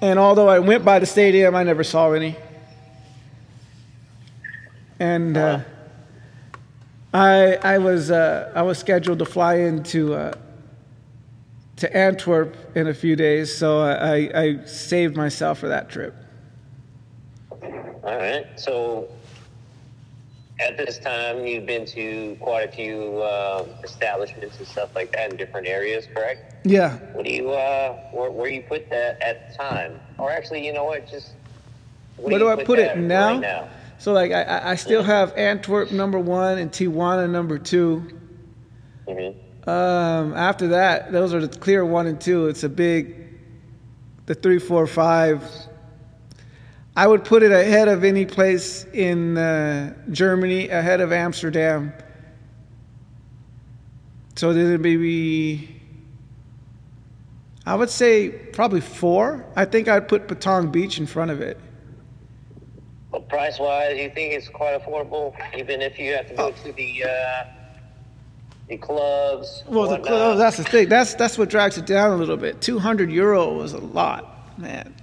And 0.00 0.16
although 0.16 0.48
I 0.48 0.60
went 0.60 0.84
by 0.84 1.00
the 1.00 1.06
stadium, 1.06 1.56
I 1.56 1.64
never 1.64 1.82
saw 1.82 2.12
any. 2.12 2.36
And 5.00 5.36
uh, 5.36 5.60
I 7.12 7.56
I 7.56 7.78
was 7.78 8.12
uh, 8.12 8.52
I 8.54 8.62
was 8.62 8.78
scheduled 8.78 9.18
to 9.18 9.24
fly 9.24 9.56
into 9.56 10.14
uh, 10.14 10.34
to 11.78 11.96
Antwerp 11.96 12.56
in 12.74 12.88
a 12.88 12.94
few 12.94 13.16
days, 13.16 13.56
so 13.56 13.80
I, 13.80 14.30
I 14.34 14.64
saved 14.64 15.16
myself 15.16 15.58
for 15.58 15.68
that 15.68 15.88
trip. 15.88 16.14
All 17.60 18.16
right. 18.16 18.46
So 18.56 19.08
at 20.60 20.76
this 20.76 20.98
time, 20.98 21.46
you've 21.46 21.66
been 21.66 21.86
to 21.86 22.36
quite 22.40 22.68
a 22.68 22.72
few 22.72 23.18
uh, 23.22 23.64
establishments 23.84 24.58
and 24.58 24.66
stuff 24.66 24.94
like 24.94 25.12
that 25.12 25.30
in 25.30 25.36
different 25.36 25.68
areas, 25.68 26.06
correct? 26.14 26.66
Yeah. 26.66 26.96
What 27.12 27.24
do 27.24 27.32
you 27.32 27.50
uh, 27.50 27.92
where, 28.12 28.30
where 28.30 28.50
you 28.50 28.62
put 28.62 28.90
that 28.90 29.22
at 29.22 29.50
the 29.50 29.56
time? 29.56 30.00
Or 30.18 30.30
actually, 30.30 30.66
you 30.66 30.72
know 30.72 30.84
what? 30.84 31.08
Just 31.08 31.32
Where 32.16 32.38
do 32.38 32.48
I 32.48 32.64
put 32.64 32.78
it 32.78 32.96
now? 32.96 33.32
Right 33.32 33.40
now. 33.40 33.68
So 33.98 34.12
like 34.12 34.32
I- 34.32 34.70
I, 34.70 34.74
still 34.76 35.02
have 35.02 35.36
Antwerp 35.36 35.90
number 35.90 36.18
one 36.18 36.58
and 36.58 36.70
Tijuana 36.70 37.28
number 37.28 37.58
two. 37.58 38.02
hmm 39.08 39.30
Um, 39.68 40.32
after 40.32 40.68
that, 40.68 41.12
those 41.12 41.34
are 41.34 41.46
the 41.46 41.58
clear 41.58 41.84
one 41.84 42.06
and 42.06 42.18
two. 42.18 42.46
It's 42.46 42.64
a 42.64 42.70
big, 42.70 43.38
the 44.24 44.34
three, 44.34 44.58
four, 44.58 44.86
five. 44.86 45.44
I 46.96 47.06
would 47.06 47.22
put 47.22 47.42
it 47.42 47.52
ahead 47.52 47.86
of 47.88 48.02
any 48.02 48.24
place 48.24 48.86
in 48.94 49.36
uh, 49.36 49.92
Germany, 50.10 50.70
ahead 50.70 51.02
of 51.02 51.12
Amsterdam. 51.12 51.92
So 54.36 54.54
then 54.54 54.72
it 54.72 54.80
maybe, 54.80 55.82
I 57.66 57.74
would 57.74 57.90
say 57.90 58.30
probably 58.30 58.80
four. 58.80 59.44
I 59.54 59.66
think 59.66 59.86
I'd 59.86 60.08
put 60.08 60.28
Patong 60.28 60.72
Beach 60.72 60.98
in 60.98 61.04
front 61.06 61.30
of 61.30 61.42
it. 61.42 61.60
But 63.10 63.28
price 63.28 63.58
wise, 63.58 63.98
you 63.98 64.08
think 64.14 64.32
it's 64.32 64.48
quite 64.48 64.82
affordable, 64.82 65.34
even 65.54 65.82
if 65.82 65.98
you 65.98 66.14
have 66.14 66.26
to 66.28 66.34
go 66.34 66.52
to 66.52 66.72
the 66.72 67.04
uh, 67.04 67.44
the 68.68 68.76
clubs. 68.76 69.64
Well, 69.66 69.88
the 69.88 69.98
clubs, 69.98 70.38
that's 70.38 70.56
the 70.58 70.64
thing. 70.64 70.88
That's 70.88 71.14
that's 71.14 71.38
what 71.38 71.48
drags 71.48 71.78
it 71.78 71.86
down 71.86 72.12
a 72.12 72.16
little 72.16 72.36
bit. 72.36 72.60
Two 72.60 72.78
hundred 72.78 73.10
euro 73.10 73.52
was 73.54 73.72
a 73.72 73.78
lot, 73.78 74.58
man. 74.58 74.94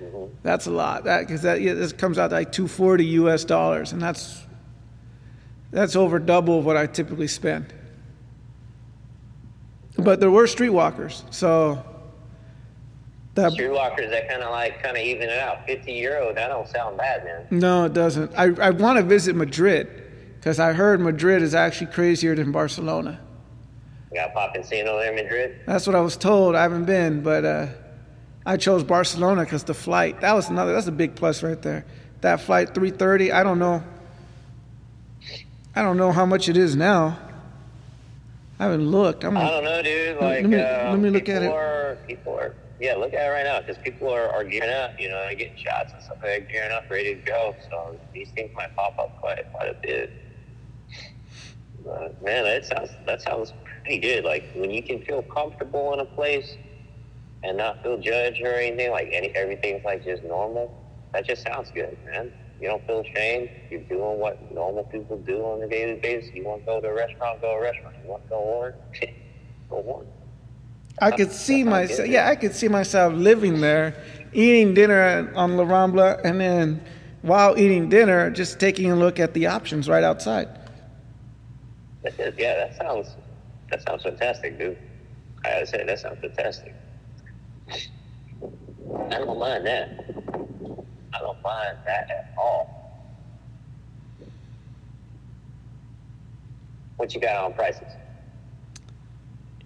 Mhm. 0.00 0.30
That's 0.42 0.66
a 0.66 0.70
lot. 0.70 1.04
That 1.04 1.20
because 1.20 1.42
that 1.42 1.60
yeah, 1.60 1.74
this 1.74 1.92
comes 1.92 2.18
out 2.18 2.30
like 2.30 2.52
two 2.52 2.68
forty 2.68 3.04
U.S. 3.06 3.44
dollars, 3.44 3.92
and 3.92 4.00
that's 4.02 4.42
that's 5.70 5.96
over 5.96 6.18
double 6.18 6.58
of 6.58 6.64
what 6.66 6.76
I 6.76 6.86
typically 6.86 7.28
spend. 7.28 7.72
But 9.96 10.20
there 10.20 10.30
were 10.30 10.44
streetwalkers, 10.46 11.22
so 11.32 11.84
that 13.34 13.52
Streetwalkers 13.52 14.10
that 14.10 14.28
kind 14.28 14.42
of 14.42 14.50
like 14.50 14.82
kind 14.82 14.96
of 14.96 15.02
even 15.02 15.28
it 15.28 15.38
out. 15.38 15.66
Fifty 15.66 15.92
euro, 15.94 16.32
that 16.34 16.48
don't 16.48 16.68
sound 16.68 16.96
bad, 16.98 17.24
man. 17.24 17.46
no, 17.50 17.84
it 17.86 17.92
doesn't. 17.92 18.32
I 18.36 18.52
I 18.60 18.70
want 18.70 18.98
to 18.98 19.02
visit 19.02 19.36
Madrid 19.36 20.09
because 20.40 20.58
I 20.58 20.72
heard 20.72 21.00
Madrid 21.00 21.42
is 21.42 21.54
actually 21.54 21.88
crazier 21.88 22.34
than 22.34 22.50
Barcelona. 22.50 23.20
You 24.10 24.16
got 24.18 24.32
pop 24.32 24.54
casino 24.54 24.96
there 24.98 25.10
in 25.10 25.22
Madrid. 25.22 25.60
That's 25.66 25.86
what 25.86 25.94
I 25.94 26.00
was 26.00 26.16
told. 26.16 26.56
I 26.56 26.62
haven't 26.62 26.86
been, 26.86 27.22
but 27.22 27.44
uh, 27.44 27.66
I 28.46 28.56
chose 28.56 28.82
Barcelona 28.82 29.44
because 29.44 29.64
the 29.64 29.74
flight. 29.74 30.22
That 30.22 30.32
was 30.32 30.48
another. 30.48 30.72
That's 30.72 30.86
a 30.86 30.92
big 30.92 31.14
plus 31.14 31.42
right 31.42 31.60
there. 31.60 31.84
That 32.22 32.40
flight 32.40 32.72
3:30. 32.72 33.32
I 33.34 33.42
don't 33.42 33.58
know. 33.58 33.84
I 35.76 35.82
don't 35.82 35.98
know 35.98 36.10
how 36.10 36.24
much 36.24 36.48
it 36.48 36.56
is 36.56 36.74
now. 36.74 37.18
I 38.58 38.64
haven't 38.64 38.90
looked. 38.90 39.24
I'm 39.24 39.36
I 39.36 39.40
gonna, 39.40 39.50
don't 39.52 39.64
know, 39.64 39.82
dude. 39.82 40.20
Let 40.20 40.44
me- 40.44 40.58
uh, 40.58 40.90
let 40.90 40.98
me 41.00 41.10
look 41.10 41.28
at 41.28 41.42
it. 41.42 41.52
Are, 41.52 41.98
people 42.08 42.34
are, 42.34 42.54
yeah, 42.80 42.94
look 42.94 43.12
at 43.12 43.26
it 43.26 43.30
right 43.30 43.44
now 43.44 43.60
because 43.60 43.76
people 43.78 44.08
are, 44.08 44.28
are 44.28 44.44
gearing 44.44 44.70
up. 44.70 44.98
You 44.98 45.10
know, 45.10 45.20
they're 45.20 45.34
getting 45.34 45.56
shots 45.56 45.92
and 45.92 46.02
stuff. 46.02 46.16
They're 46.22 46.40
gearing 46.40 46.72
up, 46.72 46.90
ready 46.90 47.14
to 47.14 47.20
go. 47.20 47.54
So 47.70 47.98
these 48.14 48.30
things 48.30 48.50
might 48.56 48.74
pop 48.74 48.98
up 48.98 49.20
quite 49.20 49.50
quite 49.52 49.68
a 49.68 49.74
bit. 49.74 50.10
But 51.84 52.22
man, 52.22 52.44
that 52.44 52.64
sounds 52.64 52.90
that 53.06 53.22
sounds 53.22 53.52
pretty 53.82 53.98
good. 53.98 54.24
Like 54.24 54.44
when 54.54 54.70
you 54.70 54.82
can 54.82 55.02
feel 55.04 55.22
comfortable 55.22 55.92
in 55.94 56.00
a 56.00 56.04
place 56.04 56.56
and 57.42 57.56
not 57.56 57.82
feel 57.82 57.98
judged 57.98 58.42
or 58.42 58.54
anything. 58.54 58.90
Like 58.90 59.10
any 59.12 59.28
everything's 59.34 59.84
like 59.84 60.04
just 60.04 60.22
normal. 60.24 60.76
That 61.12 61.26
just 61.26 61.42
sounds 61.42 61.70
good, 61.70 61.96
man. 62.04 62.32
You 62.60 62.68
don't 62.68 62.86
feel 62.86 63.02
shame. 63.14 63.48
You're 63.70 63.80
doing 63.82 64.18
what 64.18 64.52
normal 64.52 64.84
people 64.84 65.18
do 65.18 65.38
on 65.44 65.62
a 65.62 65.68
daily 65.68 65.98
basis. 65.98 66.30
You 66.34 66.44
want 66.44 66.60
to 66.62 66.66
go 66.66 66.80
to 66.80 66.88
a 66.88 66.94
restaurant, 66.94 67.40
go 67.40 67.52
to 67.52 67.58
a 67.58 67.62
restaurant. 67.62 67.96
You 68.02 68.10
want 68.10 68.22
to 68.24 68.28
go 68.28 68.58
work, 68.60 68.76
go 69.70 69.80
work. 69.80 70.06
I 70.98 71.10
could 71.10 71.32
see 71.32 71.62
That's 71.62 71.70
how 71.70 71.76
I 71.76 71.82
myself. 71.86 72.08
Yeah, 72.08 72.28
I 72.28 72.36
could 72.36 72.54
see 72.54 72.68
myself 72.68 73.14
living 73.14 73.60
there, 73.60 73.94
eating 74.32 74.74
dinner 74.74 75.32
on 75.34 75.56
La 75.56 75.64
Rambla, 75.64 76.20
and 76.24 76.40
then 76.40 76.84
while 77.22 77.58
eating 77.58 77.88
dinner, 77.88 78.30
just 78.30 78.60
taking 78.60 78.90
a 78.90 78.96
look 78.96 79.18
at 79.18 79.32
the 79.32 79.46
options 79.46 79.88
right 79.88 80.04
outside. 80.04 80.48
Yeah, 82.38 82.56
that 82.56 82.76
sounds 82.76 83.16
that 83.70 83.82
sounds 83.82 84.02
fantastic, 84.02 84.58
dude. 84.58 84.78
I 85.44 85.50
gotta 85.50 85.66
say 85.66 85.84
that 85.84 85.98
sounds 85.98 86.18
fantastic. 86.20 86.74
I 89.10 89.18
don't 89.18 89.38
mind 89.38 89.66
that. 89.66 90.04
I 91.12 91.18
don't 91.18 91.42
mind 91.42 91.78
that 91.86 92.10
at 92.10 92.34
all. 92.38 92.76
What 96.96 97.14
you 97.14 97.20
got 97.20 97.44
on 97.44 97.54
prices? 97.54 97.88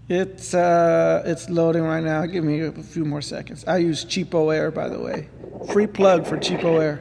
It's 0.08 0.54
uh, 0.54 1.22
it's 1.24 1.48
loading 1.48 1.82
right 1.82 2.02
now. 2.02 2.26
Give 2.26 2.44
me 2.44 2.60
a 2.60 2.72
few 2.72 3.04
more 3.04 3.22
seconds. 3.22 3.64
I 3.66 3.78
use 3.78 4.04
CheapOair, 4.04 4.74
by 4.74 4.88
the 4.88 5.00
way. 5.00 5.28
Free 5.72 5.86
plug 5.86 6.26
for 6.26 6.36
CheapOair. 6.36 7.00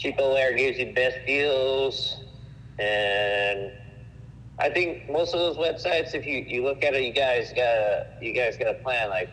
CheapOair 0.00 0.56
gives 0.56 0.78
you 0.78 0.94
best 0.94 1.18
deals, 1.26 2.16
and 2.78 3.70
I 4.58 4.70
think 4.70 5.10
most 5.10 5.34
of 5.34 5.40
those 5.40 5.58
websites, 5.58 6.14
if 6.14 6.24
you, 6.24 6.38
you 6.38 6.64
look 6.64 6.82
at 6.82 6.94
it, 6.94 7.02
you 7.02 7.12
guys 7.12 7.52
got 7.52 8.22
you 8.22 8.32
guys 8.32 8.56
got 8.56 8.68
a 8.68 8.74
plan. 8.74 9.10
Like 9.10 9.28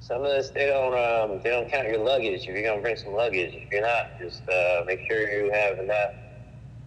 some 0.00 0.22
of 0.22 0.28
this, 0.28 0.50
they 0.50 0.66
don't 0.66 0.92
um, 0.92 1.40
they 1.42 1.48
don't 1.48 1.70
count 1.70 1.88
your 1.88 1.98
luggage. 1.98 2.42
If 2.42 2.48
you're 2.48 2.62
gonna 2.62 2.82
bring 2.82 2.96
some 2.96 3.14
luggage, 3.14 3.54
if 3.54 3.70
you're 3.72 3.80
not, 3.80 4.18
just 4.20 4.46
uh, 4.50 4.84
make 4.86 5.00
sure 5.08 5.30
you 5.30 5.50
have 5.50 5.78
enough 5.78 6.12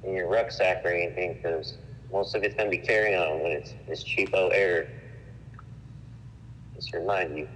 in 0.04 0.14
your 0.14 0.28
rucksack 0.28 0.86
or 0.86 0.90
anything, 0.90 1.34
because 1.42 1.78
most 2.12 2.36
of 2.36 2.44
it's 2.44 2.54
gonna 2.54 2.70
be 2.70 2.78
carry 2.78 3.16
on 3.16 3.42
when 3.42 3.54
it's 3.54 3.74
it's 3.88 4.04
cheapo 4.04 4.52
air. 4.54 4.88
Just 6.76 6.94
remind 6.94 7.36
you. 7.38 7.48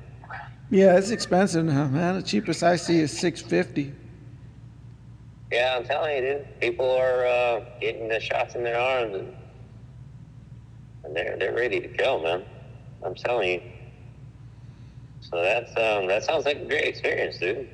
Yeah, 0.71 0.97
it's 0.97 1.11
expensive 1.11 1.63
now, 1.63 1.87
man. 1.87 2.15
The 2.15 2.23
cheapest 2.23 2.63
I 2.63 2.75
see 2.75 2.99
is 2.99 3.15
six 3.15 3.39
fifty. 3.39 3.93
Yeah, 5.51 5.75
I'm 5.77 5.85
telling 5.85 6.15
you, 6.15 6.21
dude. 6.21 6.59
People 6.59 6.89
are 6.91 7.25
uh, 7.25 7.65
getting 7.79 8.07
the 8.09 8.19
shots 8.19 8.55
in 8.55 8.63
their 8.63 8.79
arms 8.79 9.15
and 9.15 9.33
and 11.07 11.15
they're 11.15 11.37
they're 11.37 11.55
ready 11.55 11.79
to 11.79 11.87
go, 11.87 12.21
man. 12.21 12.43
I'm 13.03 13.15
telling 13.15 13.49
you. 13.49 13.61
So 15.21 15.41
that's 15.41 15.69
um 15.71 16.07
that 16.07 16.23
sounds 16.23 16.45
like 16.45 16.57
a 16.57 16.65
great 16.65 16.85
experience, 16.85 17.37
dude. 17.37 17.67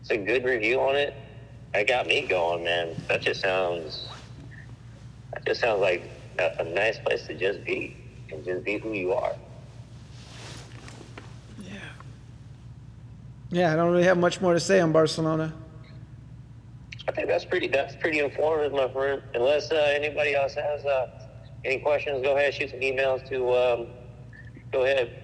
It's 0.00 0.10
a 0.10 0.18
good 0.18 0.44
review 0.44 0.80
on 0.80 0.96
it. 0.96 1.14
That 1.72 1.88
got 1.88 2.06
me 2.06 2.26
going, 2.26 2.64
man. 2.64 2.94
That 3.08 3.22
just 3.22 3.40
sounds 3.40 4.06
that 5.32 5.44
just 5.46 5.60
sounds 5.60 5.80
like 5.80 6.08
a, 6.38 6.56
a 6.60 6.64
nice 6.64 6.98
place 6.98 7.26
to 7.26 7.34
just 7.34 7.64
be 7.64 7.96
and 8.30 8.44
just 8.44 8.64
be 8.64 8.78
who 8.78 8.92
you 8.92 9.12
are. 9.12 9.34
Yeah. 11.58 11.72
Yeah, 13.50 13.72
I 13.72 13.76
don't 13.76 13.90
really 13.90 14.04
have 14.04 14.18
much 14.18 14.40
more 14.40 14.52
to 14.52 14.60
say 14.60 14.80
on 14.80 14.92
Barcelona. 14.92 15.54
I 17.08 17.12
think 17.12 17.28
that's 17.28 17.44
pretty 17.44 17.68
that's 17.68 17.94
pretty 17.96 18.20
informative, 18.20 18.72
my 18.72 18.88
friend. 18.88 19.22
Unless 19.34 19.70
uh, 19.70 19.92
anybody 19.94 20.34
else 20.34 20.54
has 20.54 20.84
uh, 20.84 21.06
any 21.64 21.78
questions, 21.78 22.22
go 22.22 22.36
ahead 22.36 22.54
shoot 22.54 22.70
some 22.70 22.80
emails 22.80 23.26
to 23.28 23.52
um, 23.54 23.86
go 24.72 24.84
ahead 24.84 25.22